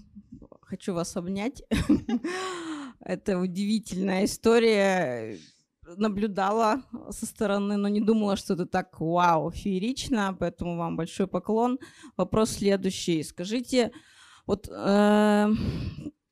[0.61, 1.65] хочу вас обнять.
[3.01, 5.37] Это удивительная история.
[5.97, 11.81] Наблюдала со стороны, но не думала, что это так вау, феерично, поэтому вам большой поклон.
[12.17, 13.25] Вопрос следующий.
[13.25, 13.91] Скажите,
[14.47, 15.53] вот э,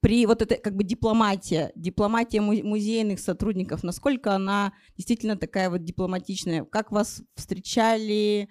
[0.01, 6.65] при вот этой как бы дипломатия, дипломатия музейных сотрудников, насколько она действительно такая вот дипломатичная?
[6.65, 8.49] Как вас встречали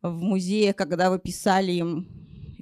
[0.00, 2.08] в музее, когда вы писали им?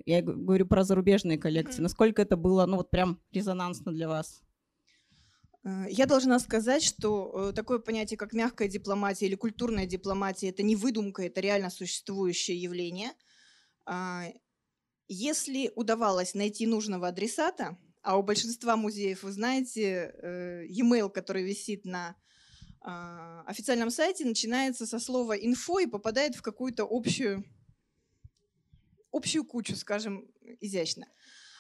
[0.07, 1.83] Я говорю про зарубежные коллекции.
[1.83, 4.43] Насколько это было, ну вот прям резонансно для вас?
[5.65, 10.63] Э, я должна сказать, что э, такое понятие, как мягкая дипломатия или культурная дипломатия, это
[10.63, 13.13] не выдумка, это реально существующее явление.
[13.85, 14.25] А,
[15.09, 21.85] если удавалось найти нужного адресата, а у большинства музеев, вы знаете, э, e-mail, который висит
[21.85, 22.17] на
[22.83, 27.45] а, официальном сайте, начинается со слова «инфо» и попадает в какую-то общую,
[29.13, 30.31] общую кучу, скажем,
[30.61, 31.07] изящно.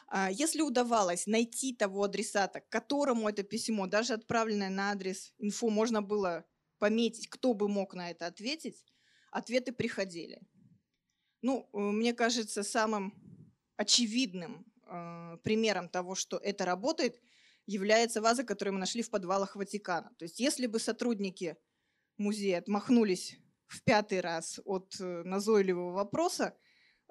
[0.08, 5.68] А, если удавалось найти того адресата, к которому это письмо, даже отправленное на адрес инфо,
[5.68, 6.46] можно было
[6.78, 8.86] пометить, кто бы мог на это ответить,
[9.30, 10.40] ответы приходили.
[11.42, 13.14] Ну, э, мне кажется, самым
[13.76, 17.20] очевидным э, примером того, что это работает,
[17.66, 20.12] является ваза, которую мы нашли в подвалах Ватикана.
[20.18, 21.56] То есть если бы сотрудники
[22.16, 26.56] музея отмахнулись в пятый раз от э, назойливого вопроса,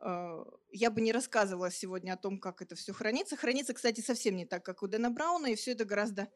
[0.01, 3.37] э, я бы не рассказывала сегодня о том, как это все хранится.
[3.37, 6.27] Хранится, кстати, совсем не так, как у Дэна Брауна, и все это гораздо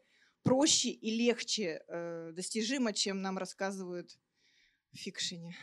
[0.42, 4.18] проще и легче э, достижимо, чем нам рассказывают
[4.92, 5.56] в фикшене.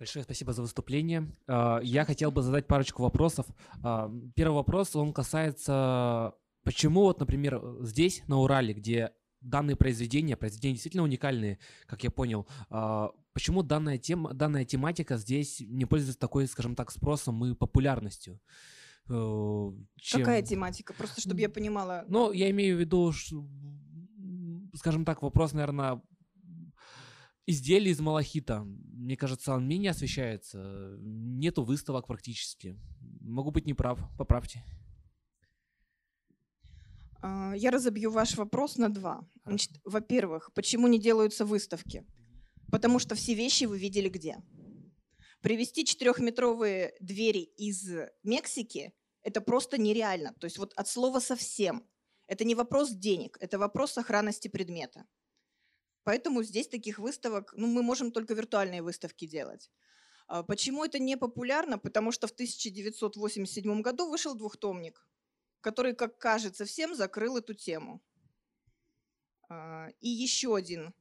[0.00, 1.30] Большое спасибо за выступление.
[1.46, 3.44] А, я хотел бы задать парочку вопросов.
[3.82, 6.32] А, первый вопрос, он касается,
[6.64, 12.46] почему вот, например, здесь, на Урале, где данные произведения, произведения действительно уникальные, как я понял,
[12.70, 18.40] а, почему данная, тема, данная тематика здесь не пользуется такой, скажем так, спросом и популярностью?
[19.06, 20.20] Э, чем...
[20.20, 20.94] Какая тематика?
[20.94, 22.06] Просто чтобы я понимала.
[22.08, 23.12] Ну, я имею в виду,
[24.74, 26.00] скажем так, вопрос, наверное,
[27.46, 28.62] изделий из малахита.
[28.64, 30.96] Мне кажется, он менее освещается.
[31.00, 32.78] Нету выставок практически.
[33.20, 33.98] Могу быть неправ.
[34.18, 34.64] Поправьте.
[37.22, 39.28] А, я разобью ваш вопрос на два.
[39.44, 42.04] Значит, во-первых, почему не делаются выставки?
[42.70, 44.38] Потому что все вещи вы видели где.
[45.42, 47.90] Привезти четырехметровые двери из
[48.22, 50.34] Мексики– это просто нереально.
[50.34, 51.86] То есть вот от слова совсем.
[52.26, 55.04] Это не вопрос денег, это вопрос сохранности предмета.
[56.10, 59.70] Поэтому здесь таких выставок, ну, мы можем только виртуальные выставки делать.
[60.26, 61.78] А почему это не популярно?
[61.78, 65.06] Потому что в 1987 году вышел двухтомник,
[65.60, 68.02] который, как кажется всем, закрыл эту тему.
[69.48, 70.92] А, и еще один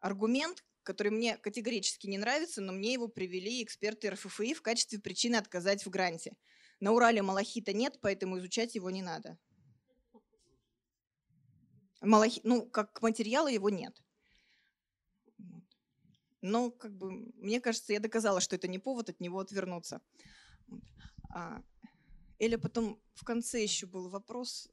[0.00, 5.36] аргумент, который мне категорически не нравится, но мне его привели эксперты РФФИ в качестве причины
[5.36, 6.38] отказать в гранте.
[6.80, 9.36] На Урале малахита нет, поэтому изучать его не надо.
[12.00, 12.40] Малахи...
[12.44, 14.01] Ну, как материала его нет.
[16.42, 20.00] Но, как бы, мне кажется, я доказала, что это не повод от него отвернуться.
[21.30, 21.62] А,
[22.38, 24.68] Эля потом в конце еще был вопрос.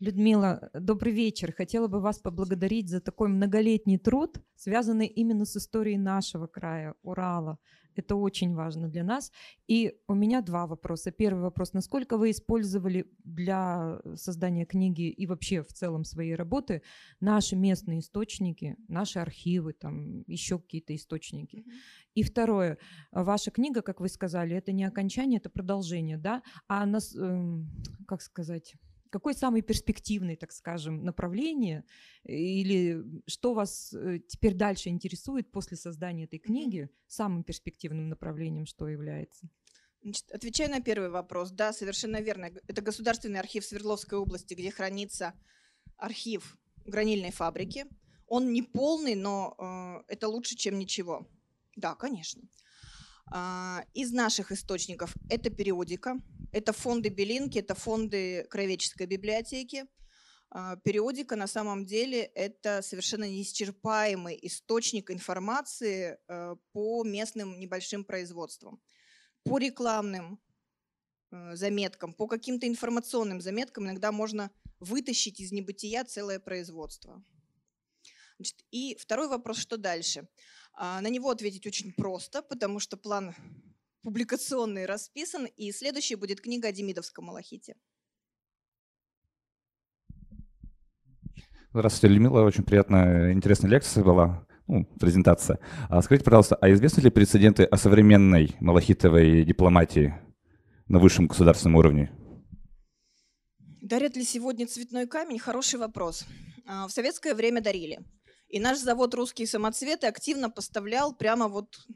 [0.00, 1.52] Людмила, добрый вечер.
[1.52, 7.58] Хотела бы вас поблагодарить за такой многолетний труд, связанный именно с историей нашего края, Урала.
[7.98, 9.32] Это очень важно для нас.
[9.66, 11.10] И у меня два вопроса.
[11.10, 11.72] Первый вопрос.
[11.72, 16.82] Насколько вы использовали для создания книги и вообще в целом своей работы
[17.20, 21.56] наши местные источники, наши архивы, там еще какие-то источники?
[21.56, 21.72] Mm-hmm.
[22.14, 22.78] И второе.
[23.12, 26.42] Ваша книга, как вы сказали, это не окончание, это продолжение, да?
[26.68, 27.58] А нас, э,
[28.06, 28.74] как сказать
[29.14, 31.84] какой самый перспективный, так скажем, направление
[32.24, 36.90] или что вас э, теперь дальше интересует после создания этой книги?
[37.06, 39.48] Самым перспективным направлением что является?
[40.02, 42.50] Значит, отвечая на первый вопрос, да, совершенно верно.
[42.66, 45.32] Это Государственный архив Свердловской области, где хранится
[45.96, 47.86] архив гранильной фабрики.
[48.26, 49.54] Он не полный, но
[50.08, 51.24] э, это лучше, чем ничего.
[51.76, 52.42] Да, конечно.
[53.36, 56.20] А, из наших источников это периодика,
[56.52, 59.86] это фонды Белинки, это фонды Краеведческой библиотеки.
[60.50, 68.80] А, периодика на самом деле это совершенно неисчерпаемый источник информации э, по местным небольшим производствам,
[69.42, 70.40] по рекламным
[71.54, 77.24] заметкам, по каким-то информационным заметкам иногда можно вытащить из небытия целое производство.
[78.38, 80.28] Значит, и второй вопрос, что дальше?
[80.76, 83.34] А, на него ответить очень просто, потому что план
[84.02, 87.76] публикационный расписан, и следующей будет книга о Демидовском малахите.
[91.72, 92.42] Здравствуйте, Людмила.
[92.42, 95.58] Очень приятная, интересная лекция была, ну, презентация.
[95.88, 100.14] А скажите, пожалуйста, а известны ли прецеденты о современной малахитовой дипломатии
[100.88, 102.12] на высшем государственном уровне?
[103.80, 105.38] Дарят ли сегодня цветной камень?
[105.38, 106.26] Хороший вопрос.
[106.66, 108.00] А, в советское время дарили.
[108.54, 111.88] И наш завод «Русские самоцветы» активно поставлял прямо вот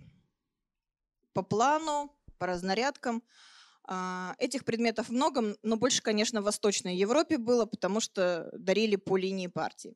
[1.32, 3.22] по плану, по разнарядкам.
[3.84, 9.16] А, этих предметов много, но больше, конечно, в Восточной Европе было, потому что дарили по
[9.16, 9.94] линии партии.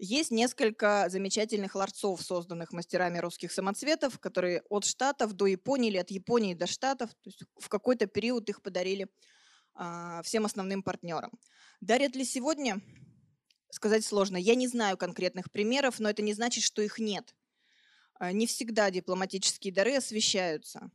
[0.00, 6.10] Есть несколько замечательных ларцов, созданных мастерами русских самоцветов, которые от Штатов до Японии или от
[6.10, 9.06] Японии до Штатов, то есть в какой-то период их подарили
[9.74, 11.30] а, всем основным партнерам.
[11.80, 12.80] Дарят ли сегодня?
[13.72, 14.36] Сказать сложно.
[14.36, 17.34] Я не знаю конкретных примеров, но это не значит, что их нет.
[18.14, 20.90] А, не всегда дипломатические дары освещаются.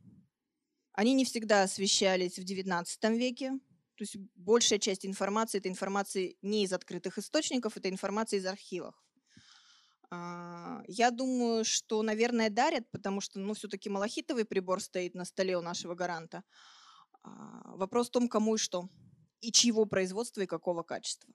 [0.92, 2.84] Они не всегда освещались в XIX
[3.16, 3.50] веке.
[3.96, 8.94] То есть большая часть информации– это информация не из открытых источников, это информация из архивов.
[10.10, 15.58] А, я думаю, что, наверное, дарят, потому что ну, все-таки малахитовый прибор стоит на столе
[15.58, 16.44] у нашего гаранта.
[17.24, 18.88] А, вопрос в том, кому и что,
[19.40, 21.28] и чьего производства и какого качества.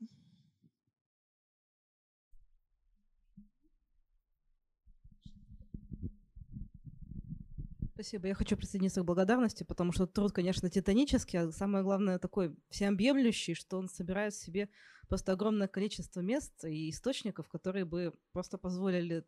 [7.93, 8.27] Спасибо.
[8.27, 13.53] Я хочу присоединиться к благодарности, потому что труд, конечно, титанический, а самое главное такой всеобъемлющий,
[13.53, 14.69] что он собирает в себе
[15.07, 19.25] просто огромное количество мест и источников, которые бы просто позволили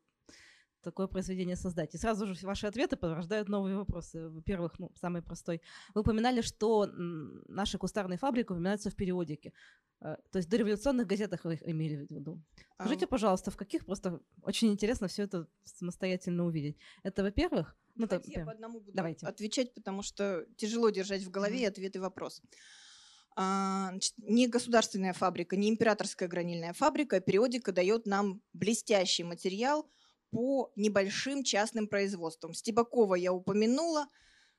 [0.86, 1.96] такое произведение создать.
[1.96, 4.30] И сразу же ваши ответы порождают новые вопросы.
[4.30, 5.62] Во-первых, ну, самый простой.
[5.96, 6.88] Вы упоминали, что
[7.48, 9.52] наши кустарные фабрики упоминаются в периодике.
[10.02, 12.42] Э, то есть в дореволюционных газетах вы их имели в виду.
[12.76, 16.78] Скажите, пожалуйста, в каких просто очень интересно все это самостоятельно увидеть.
[17.04, 19.26] Это, во-первых, ну, Давайте так, я по одному буду Давайте.
[19.26, 21.70] отвечать, потому что тяжело держать в голове mm-hmm.
[21.70, 22.42] ответ и вопрос.
[23.38, 29.90] А, значит, не государственная фабрика, не императорская гранильная фабрика, а периодика дает нам блестящий материал
[30.32, 32.54] по небольшим частным производствам.
[32.54, 34.08] Стебакова я упомянула,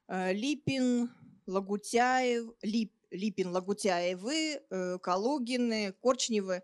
[0.08, 1.10] э, Липин,
[1.46, 6.62] Лагутяев, Лип, Липин, Лагутяевы, э, Калугины, Корчневы.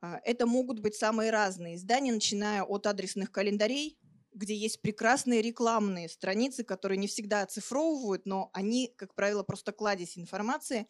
[0.00, 3.98] А, это могут быть самые разные издания, начиная от адресных календарей,
[4.32, 10.18] где есть прекрасные рекламные страницы, которые не всегда оцифровывают, но они, как правило, просто кладезь
[10.18, 10.86] информации,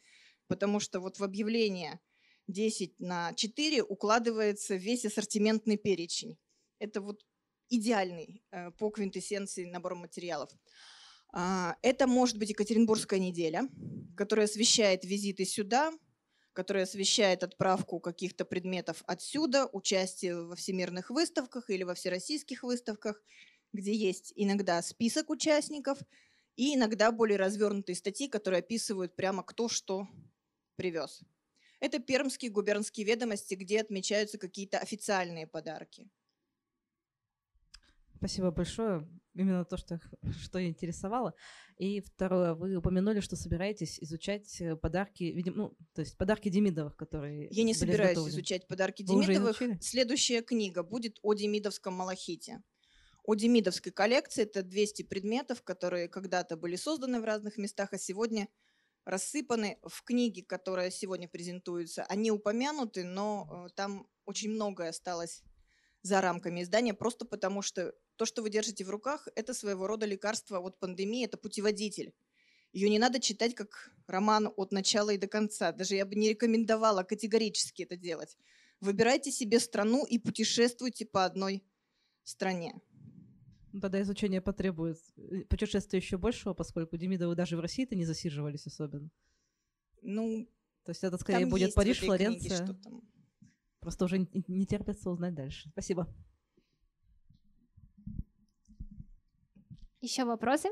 [0.49, 2.01] потому что вот в объявление
[2.49, 6.37] 10 на 4 укладывается весь ассортиментный перечень.
[6.79, 7.25] Это вот
[7.77, 10.51] идеальный э, по квинтэссенции набор материалов.
[11.33, 13.69] А, это может быть Екатеринбургская неделя,
[14.17, 15.93] которая освещает визиты сюда,
[16.53, 23.23] которая освещает отправку каких-то предметов отсюда, участие во всемирных выставках или во всероссийских выставках,
[23.73, 25.99] где есть иногда список участников
[26.57, 30.07] и иногда более развернутые статьи, которые описывают прямо кто что
[30.77, 31.23] привез.
[31.81, 36.09] Это пермские губернские ведомости, где отмечаются какие-то официальные подарки.
[38.25, 39.07] Спасибо большое.
[39.35, 40.01] Именно то, что,
[40.43, 41.35] что интересовало.
[41.77, 46.97] И второе, вы упомянули, что собираетесь изучать э, подарки, видимо, ну, то есть подарки Демидовых,
[46.97, 48.35] которые Я не собираюсь изготовлены.
[48.35, 49.61] изучать подарки вы Демидовых.
[49.83, 52.63] Следующая книга будет о Демидовском малахите.
[53.25, 58.49] О Демидовской коллекции это 200 предметов, которые когда-то были созданы в разных местах, а сегодня
[59.05, 62.05] рассыпаны в книге, которая сегодня презентуется.
[62.05, 65.43] Они упомянуты, но э, там очень многое осталось
[66.01, 70.07] за рамками издания, просто потому что то, что вы держите в руках, это своего рода
[70.07, 72.13] лекарство от пандемии, это путеводитель.
[72.73, 75.73] Ее не надо читать как роман от начала и до конца.
[75.73, 78.37] Даже я бы не рекомендовала категорически это делать.
[78.81, 81.63] Выбирайте себе страну и путешествуйте по одной
[82.25, 82.75] стране.
[83.81, 89.11] Тогда изучение потребует э, путешествия еще большего, поскольку Демидовы даже в России-то не засиживались особенно.
[90.03, 90.49] Ну,
[90.85, 92.67] То есть это скорее будет Париж, Флоренция.
[92.67, 93.03] там.
[93.81, 95.71] Просто уже не терпится узнать дальше.
[95.71, 96.09] Спасибо.
[100.05, 100.69] Еще вопросы?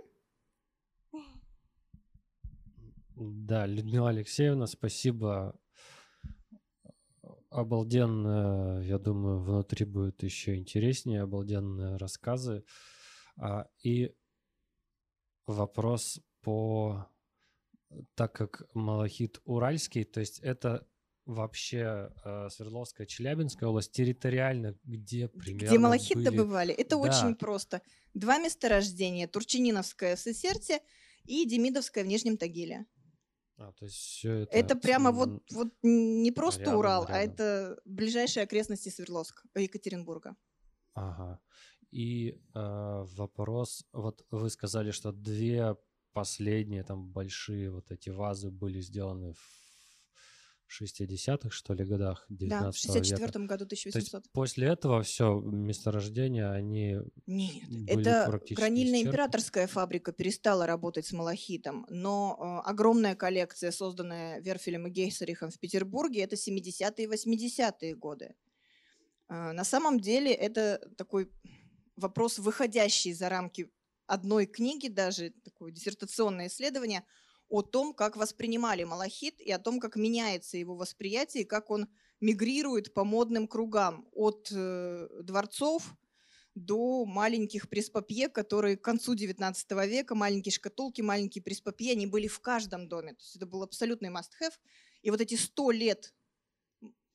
[3.16, 5.58] Да, Людмила Алексеевна, спасибо.
[7.48, 12.66] Обалденно, я думаю, внутри будет еще интереснее, обалденные рассказы.
[13.38, 14.14] А, И
[15.46, 17.06] вопрос по...
[18.14, 20.86] Так как Малахит Уральский, то есть это
[21.24, 26.74] вообще э, Свердловская, Челябинская область, территориально, где примерно Где малахит были- добывали?
[26.74, 26.98] Это Да.
[26.98, 27.80] очень просто.
[28.14, 29.28] Два месторождения.
[29.28, 30.80] Турчининовское в Сесерте
[31.24, 32.86] и Демидовское в Нижнем Тагиле.
[33.58, 34.56] А, то есть все это...
[34.56, 37.34] Это прямо вот, вот не просто рядом, Урал, а рядом.
[37.34, 40.34] это ближайшие окрестности Свердловска, э, Екатеринбурга.
[40.94, 41.40] Ага.
[41.92, 45.76] И э, вопрос, вот вы сказали, что две
[46.12, 49.61] последние там большие вот эти вазы были сделаны в
[50.80, 53.16] 60-х, что ли, годах 19 Да, в века.
[53.16, 54.32] 64 году, То есть 1800.
[54.32, 61.86] после этого все месторождения, они Нет, были это гранильная императорская фабрика перестала работать с малахитом,
[61.88, 68.34] но э, огромная коллекция, созданная Верфелем и Гейсерихом в Петербурге, это 70-е и 80-е годы.
[69.28, 71.30] Э, на самом деле это такой
[71.96, 73.70] вопрос, выходящий за рамки
[74.06, 77.04] одной книги, даже такое диссертационное исследование
[77.52, 81.86] о том, как воспринимали малахит и о том, как меняется его восприятие, и как он
[82.18, 85.94] мигрирует по модным кругам от э, дворцов
[86.54, 92.40] до маленьких преспапье, которые к концу 19 века, маленькие шкатулки, маленькие преспапье, они были в
[92.40, 93.12] каждом доме.
[93.12, 94.54] То есть это был абсолютный must-have.
[95.02, 96.14] И вот эти 100 лет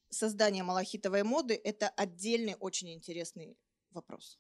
[0.09, 3.57] создания малахитовой моды– это отдельный очень интересный
[3.89, 4.37] вопрос.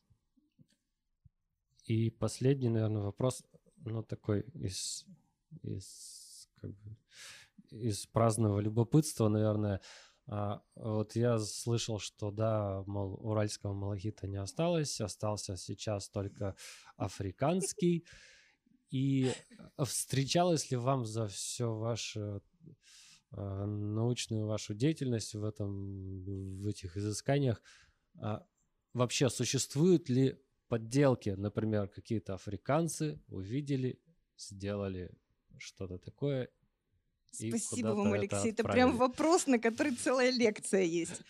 [1.85, 3.43] И последний, наверное, вопрос,
[3.77, 5.07] ну, такой из,
[5.63, 6.97] из, как бы,
[7.71, 9.81] из праздного любопытства, наверное.
[10.27, 16.55] А, вот я слышал, что, да, мол, уральского малахита не осталось, остался сейчас только
[16.97, 18.05] африканский.
[18.89, 19.31] И
[19.83, 22.41] встречалось ли вам за все ваше
[23.31, 27.61] а, научную вашу деятельность в этом, в этих изысканиях,
[28.19, 28.45] а,
[28.93, 33.99] вообще существуют ли подделки, например, какие-то африканцы увидели,
[34.37, 35.11] сделали
[35.59, 36.49] что-то такое.
[37.31, 38.51] Спасибо вам, это Алексей.
[38.51, 38.97] Это прям отправили.
[38.97, 41.21] вопрос, на который целая лекция есть.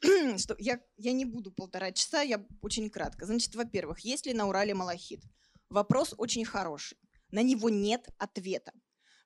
[0.38, 3.26] Что я, я не буду полтора часа, я очень кратко.
[3.26, 5.22] Значит, во-первых, есть ли на Урале малахит?
[5.68, 6.98] Вопрос очень хороший.
[7.30, 8.72] На него нет ответа.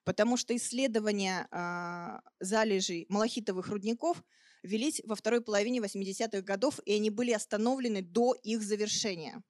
[0.03, 4.23] Потому что исследования а, залежей малахитовых рудников
[4.61, 9.41] велись во второй половине 80-х годов, и они были остановлены до их завершения.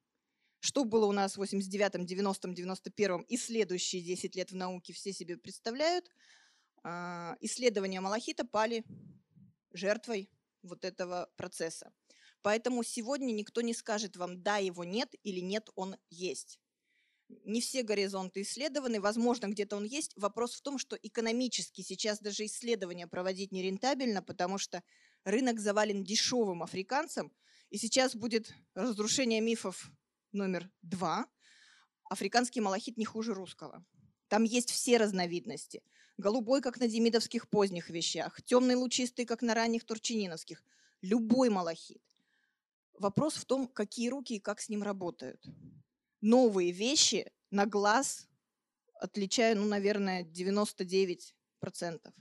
[0.66, 5.12] Что было у нас в 89-м, 90-м, 91-м и следующие 10 лет в науке все
[5.12, 6.10] себе представляют.
[6.82, 8.84] А, Исследования малахита пали
[9.72, 10.28] жертвой
[10.64, 11.92] вот этого процесса.
[12.42, 16.58] Поэтому сегодня никто не скажет вам, да, его нет или нет, он есть.
[17.28, 20.14] Не все горизонты исследованы, возможно, где-то он есть.
[20.16, 24.82] Вопрос в том, что экономически сейчас даже исследования проводить нерентабельно, потому что
[25.22, 27.32] рынок завален дешевым африканцем,
[27.70, 29.92] и сейчас будет разрушение мифов
[30.36, 31.26] номер два.
[32.08, 33.84] Африканский малахит не хуже русского.
[34.28, 35.82] Там есть все разновидности.
[36.18, 40.62] Голубой, как на демидовских поздних вещах, темный лучистый, как на ранних турчининовских.
[41.02, 42.02] Любой малахит.
[42.98, 45.44] Вопрос в том, какие руки и как с ним работают.
[46.20, 48.26] Новые вещи на глаз
[48.94, 52.12] отличаю, ну, наверное, 99%.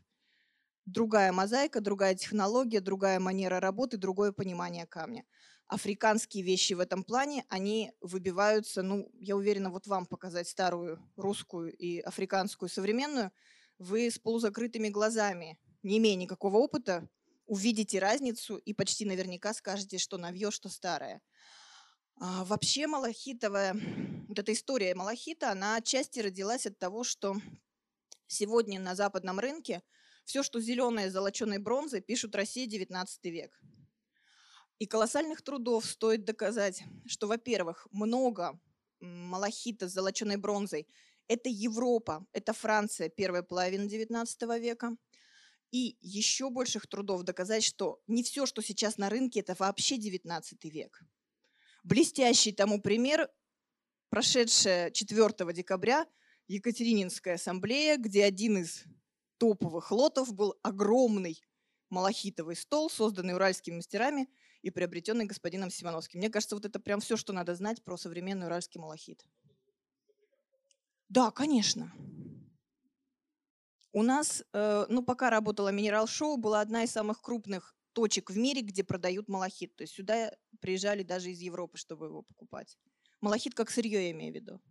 [0.86, 5.26] Другая мозаика, другая технология, другая манера работы, другое понимание камня.
[5.68, 11.76] Африканские вещи в этом плане, они выбиваются, ну, я уверена, вот вам показать старую русскую
[11.76, 13.32] и африканскую современную,
[13.80, 17.10] вы с полузакрытыми глазами, не имея никакого опыта,
[17.48, 21.22] увидите разницу и почти наверняка скажете, что новье, что старое.
[22.20, 23.76] А, вообще малахитовая,
[24.28, 27.36] вот эта история малахита, она отчасти родилась от того, что
[28.28, 29.82] сегодня на западном рынке
[30.26, 33.60] все, что зеленое золоченой бронзой, пишут Россия 19 век.
[34.80, 38.60] И колоссальных трудов стоит доказать, что, во-первых, много
[39.00, 40.88] малахита с золоченой бронзой–
[41.28, 44.96] это Европа, это Франция, первая половина 19 века.
[45.72, 50.64] И еще больших трудов доказать, что не все, что сейчас на рынке, это вообще 19
[50.66, 51.02] век.
[51.84, 53.30] Блестящий тому пример–
[54.10, 56.06] прошедшая 4 декабря
[56.48, 58.84] Екатерининская ассамблея, где один из
[59.38, 61.42] топовых лотов был огромный
[61.90, 64.30] малахитовый стол, созданный уральскими мастерами
[64.66, 66.20] и приобретенный господином Симоновским.
[66.20, 69.24] Мне кажется, вот это прям все, что надо знать про современный уральский малахит.
[71.08, 71.94] Да, конечно.
[73.92, 78.38] У нас, э, ну, пока работала Минерал Шоу, была одна из самых крупных точек в
[78.38, 79.76] мире, где продают малахит.
[79.76, 82.80] То есть сюда приезжали даже из Европы, чтобы его покупать.
[83.22, 84.62] Малахит как сырье, я имею в виду.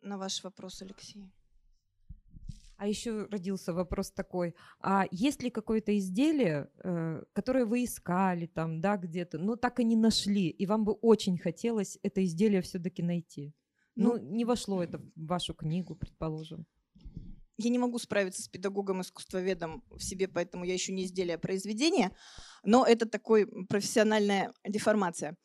[0.00, 1.30] На ваш вопрос, Алексей.
[2.82, 8.80] А еще родился вопрос такой: а есть ли какое-то изделие, э, которое вы искали там,
[8.80, 13.00] да, где-то, но так и не нашли, и вам бы очень хотелось это изделие все-таки
[13.04, 13.54] найти?
[13.94, 16.66] Ну, Ну, не вошло это в вашу книгу, предположим.
[17.56, 22.10] Я не могу справиться с педагогом-искусствоведом в себе, поэтому я ищу не изделие, а произведение.
[22.64, 25.36] Но это такой профессиональная деформация.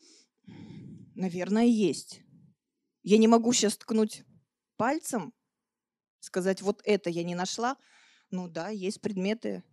[1.14, 2.24] Наверное, есть.
[3.04, 4.24] Я не могу сейчас ткнуть
[4.76, 5.34] пальцем,
[6.20, 7.78] сказать, вот это я не нашла.
[8.32, 9.64] Ну да, есть предметы.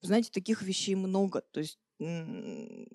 [0.00, 1.40] Знаете, таких вещей много.
[1.40, 2.86] То есть мне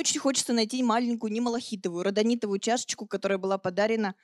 [0.00, 4.14] очень хочется найти маленькую немалахитовую, родонитовую чашечку, которая была подарена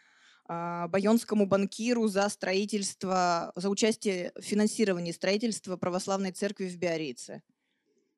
[0.47, 7.43] а, байонскому банкиру за строительство, за участие в финансировании строительства православной церкви в Биорице.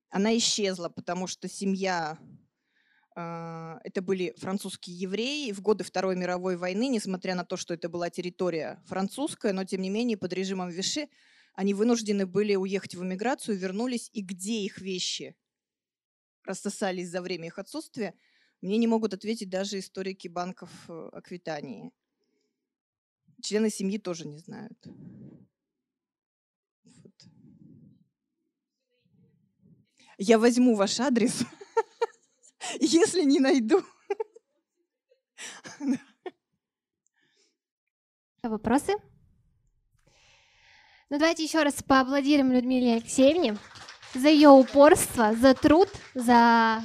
[0.08, 2.18] Она исчезла, потому что семья,
[3.14, 8.10] это были французские евреи, в годы Второй мировой войны, несмотря на то, что это была
[8.10, 11.08] территория французская, но тем не менее под режимом Виши
[11.54, 15.36] они вынуждены были уехать в эмиграцию, вернулись, и где их вещи
[16.44, 18.14] рассосались за время их отсутствия,
[18.60, 21.92] мне не могут ответить даже историки банков э, Аквитании.
[23.42, 24.78] Члены семьи тоже не знают.
[26.84, 27.12] Вот.
[30.16, 31.44] Я возьму ваш адрес,
[32.80, 33.82] если не найду.
[38.42, 38.94] Вопросы?
[41.10, 43.56] Ну давайте еще раз поаплодируем Людмиле Алексеевне
[44.14, 46.82] за ее упорство, за труд, за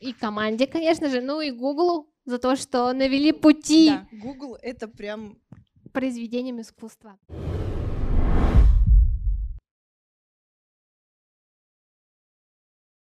[0.00, 4.86] и команде, конечно же, ну и Гуглу за то, что навели пути Да, Google это
[4.86, 5.38] прям
[5.92, 7.18] произведениям искусства.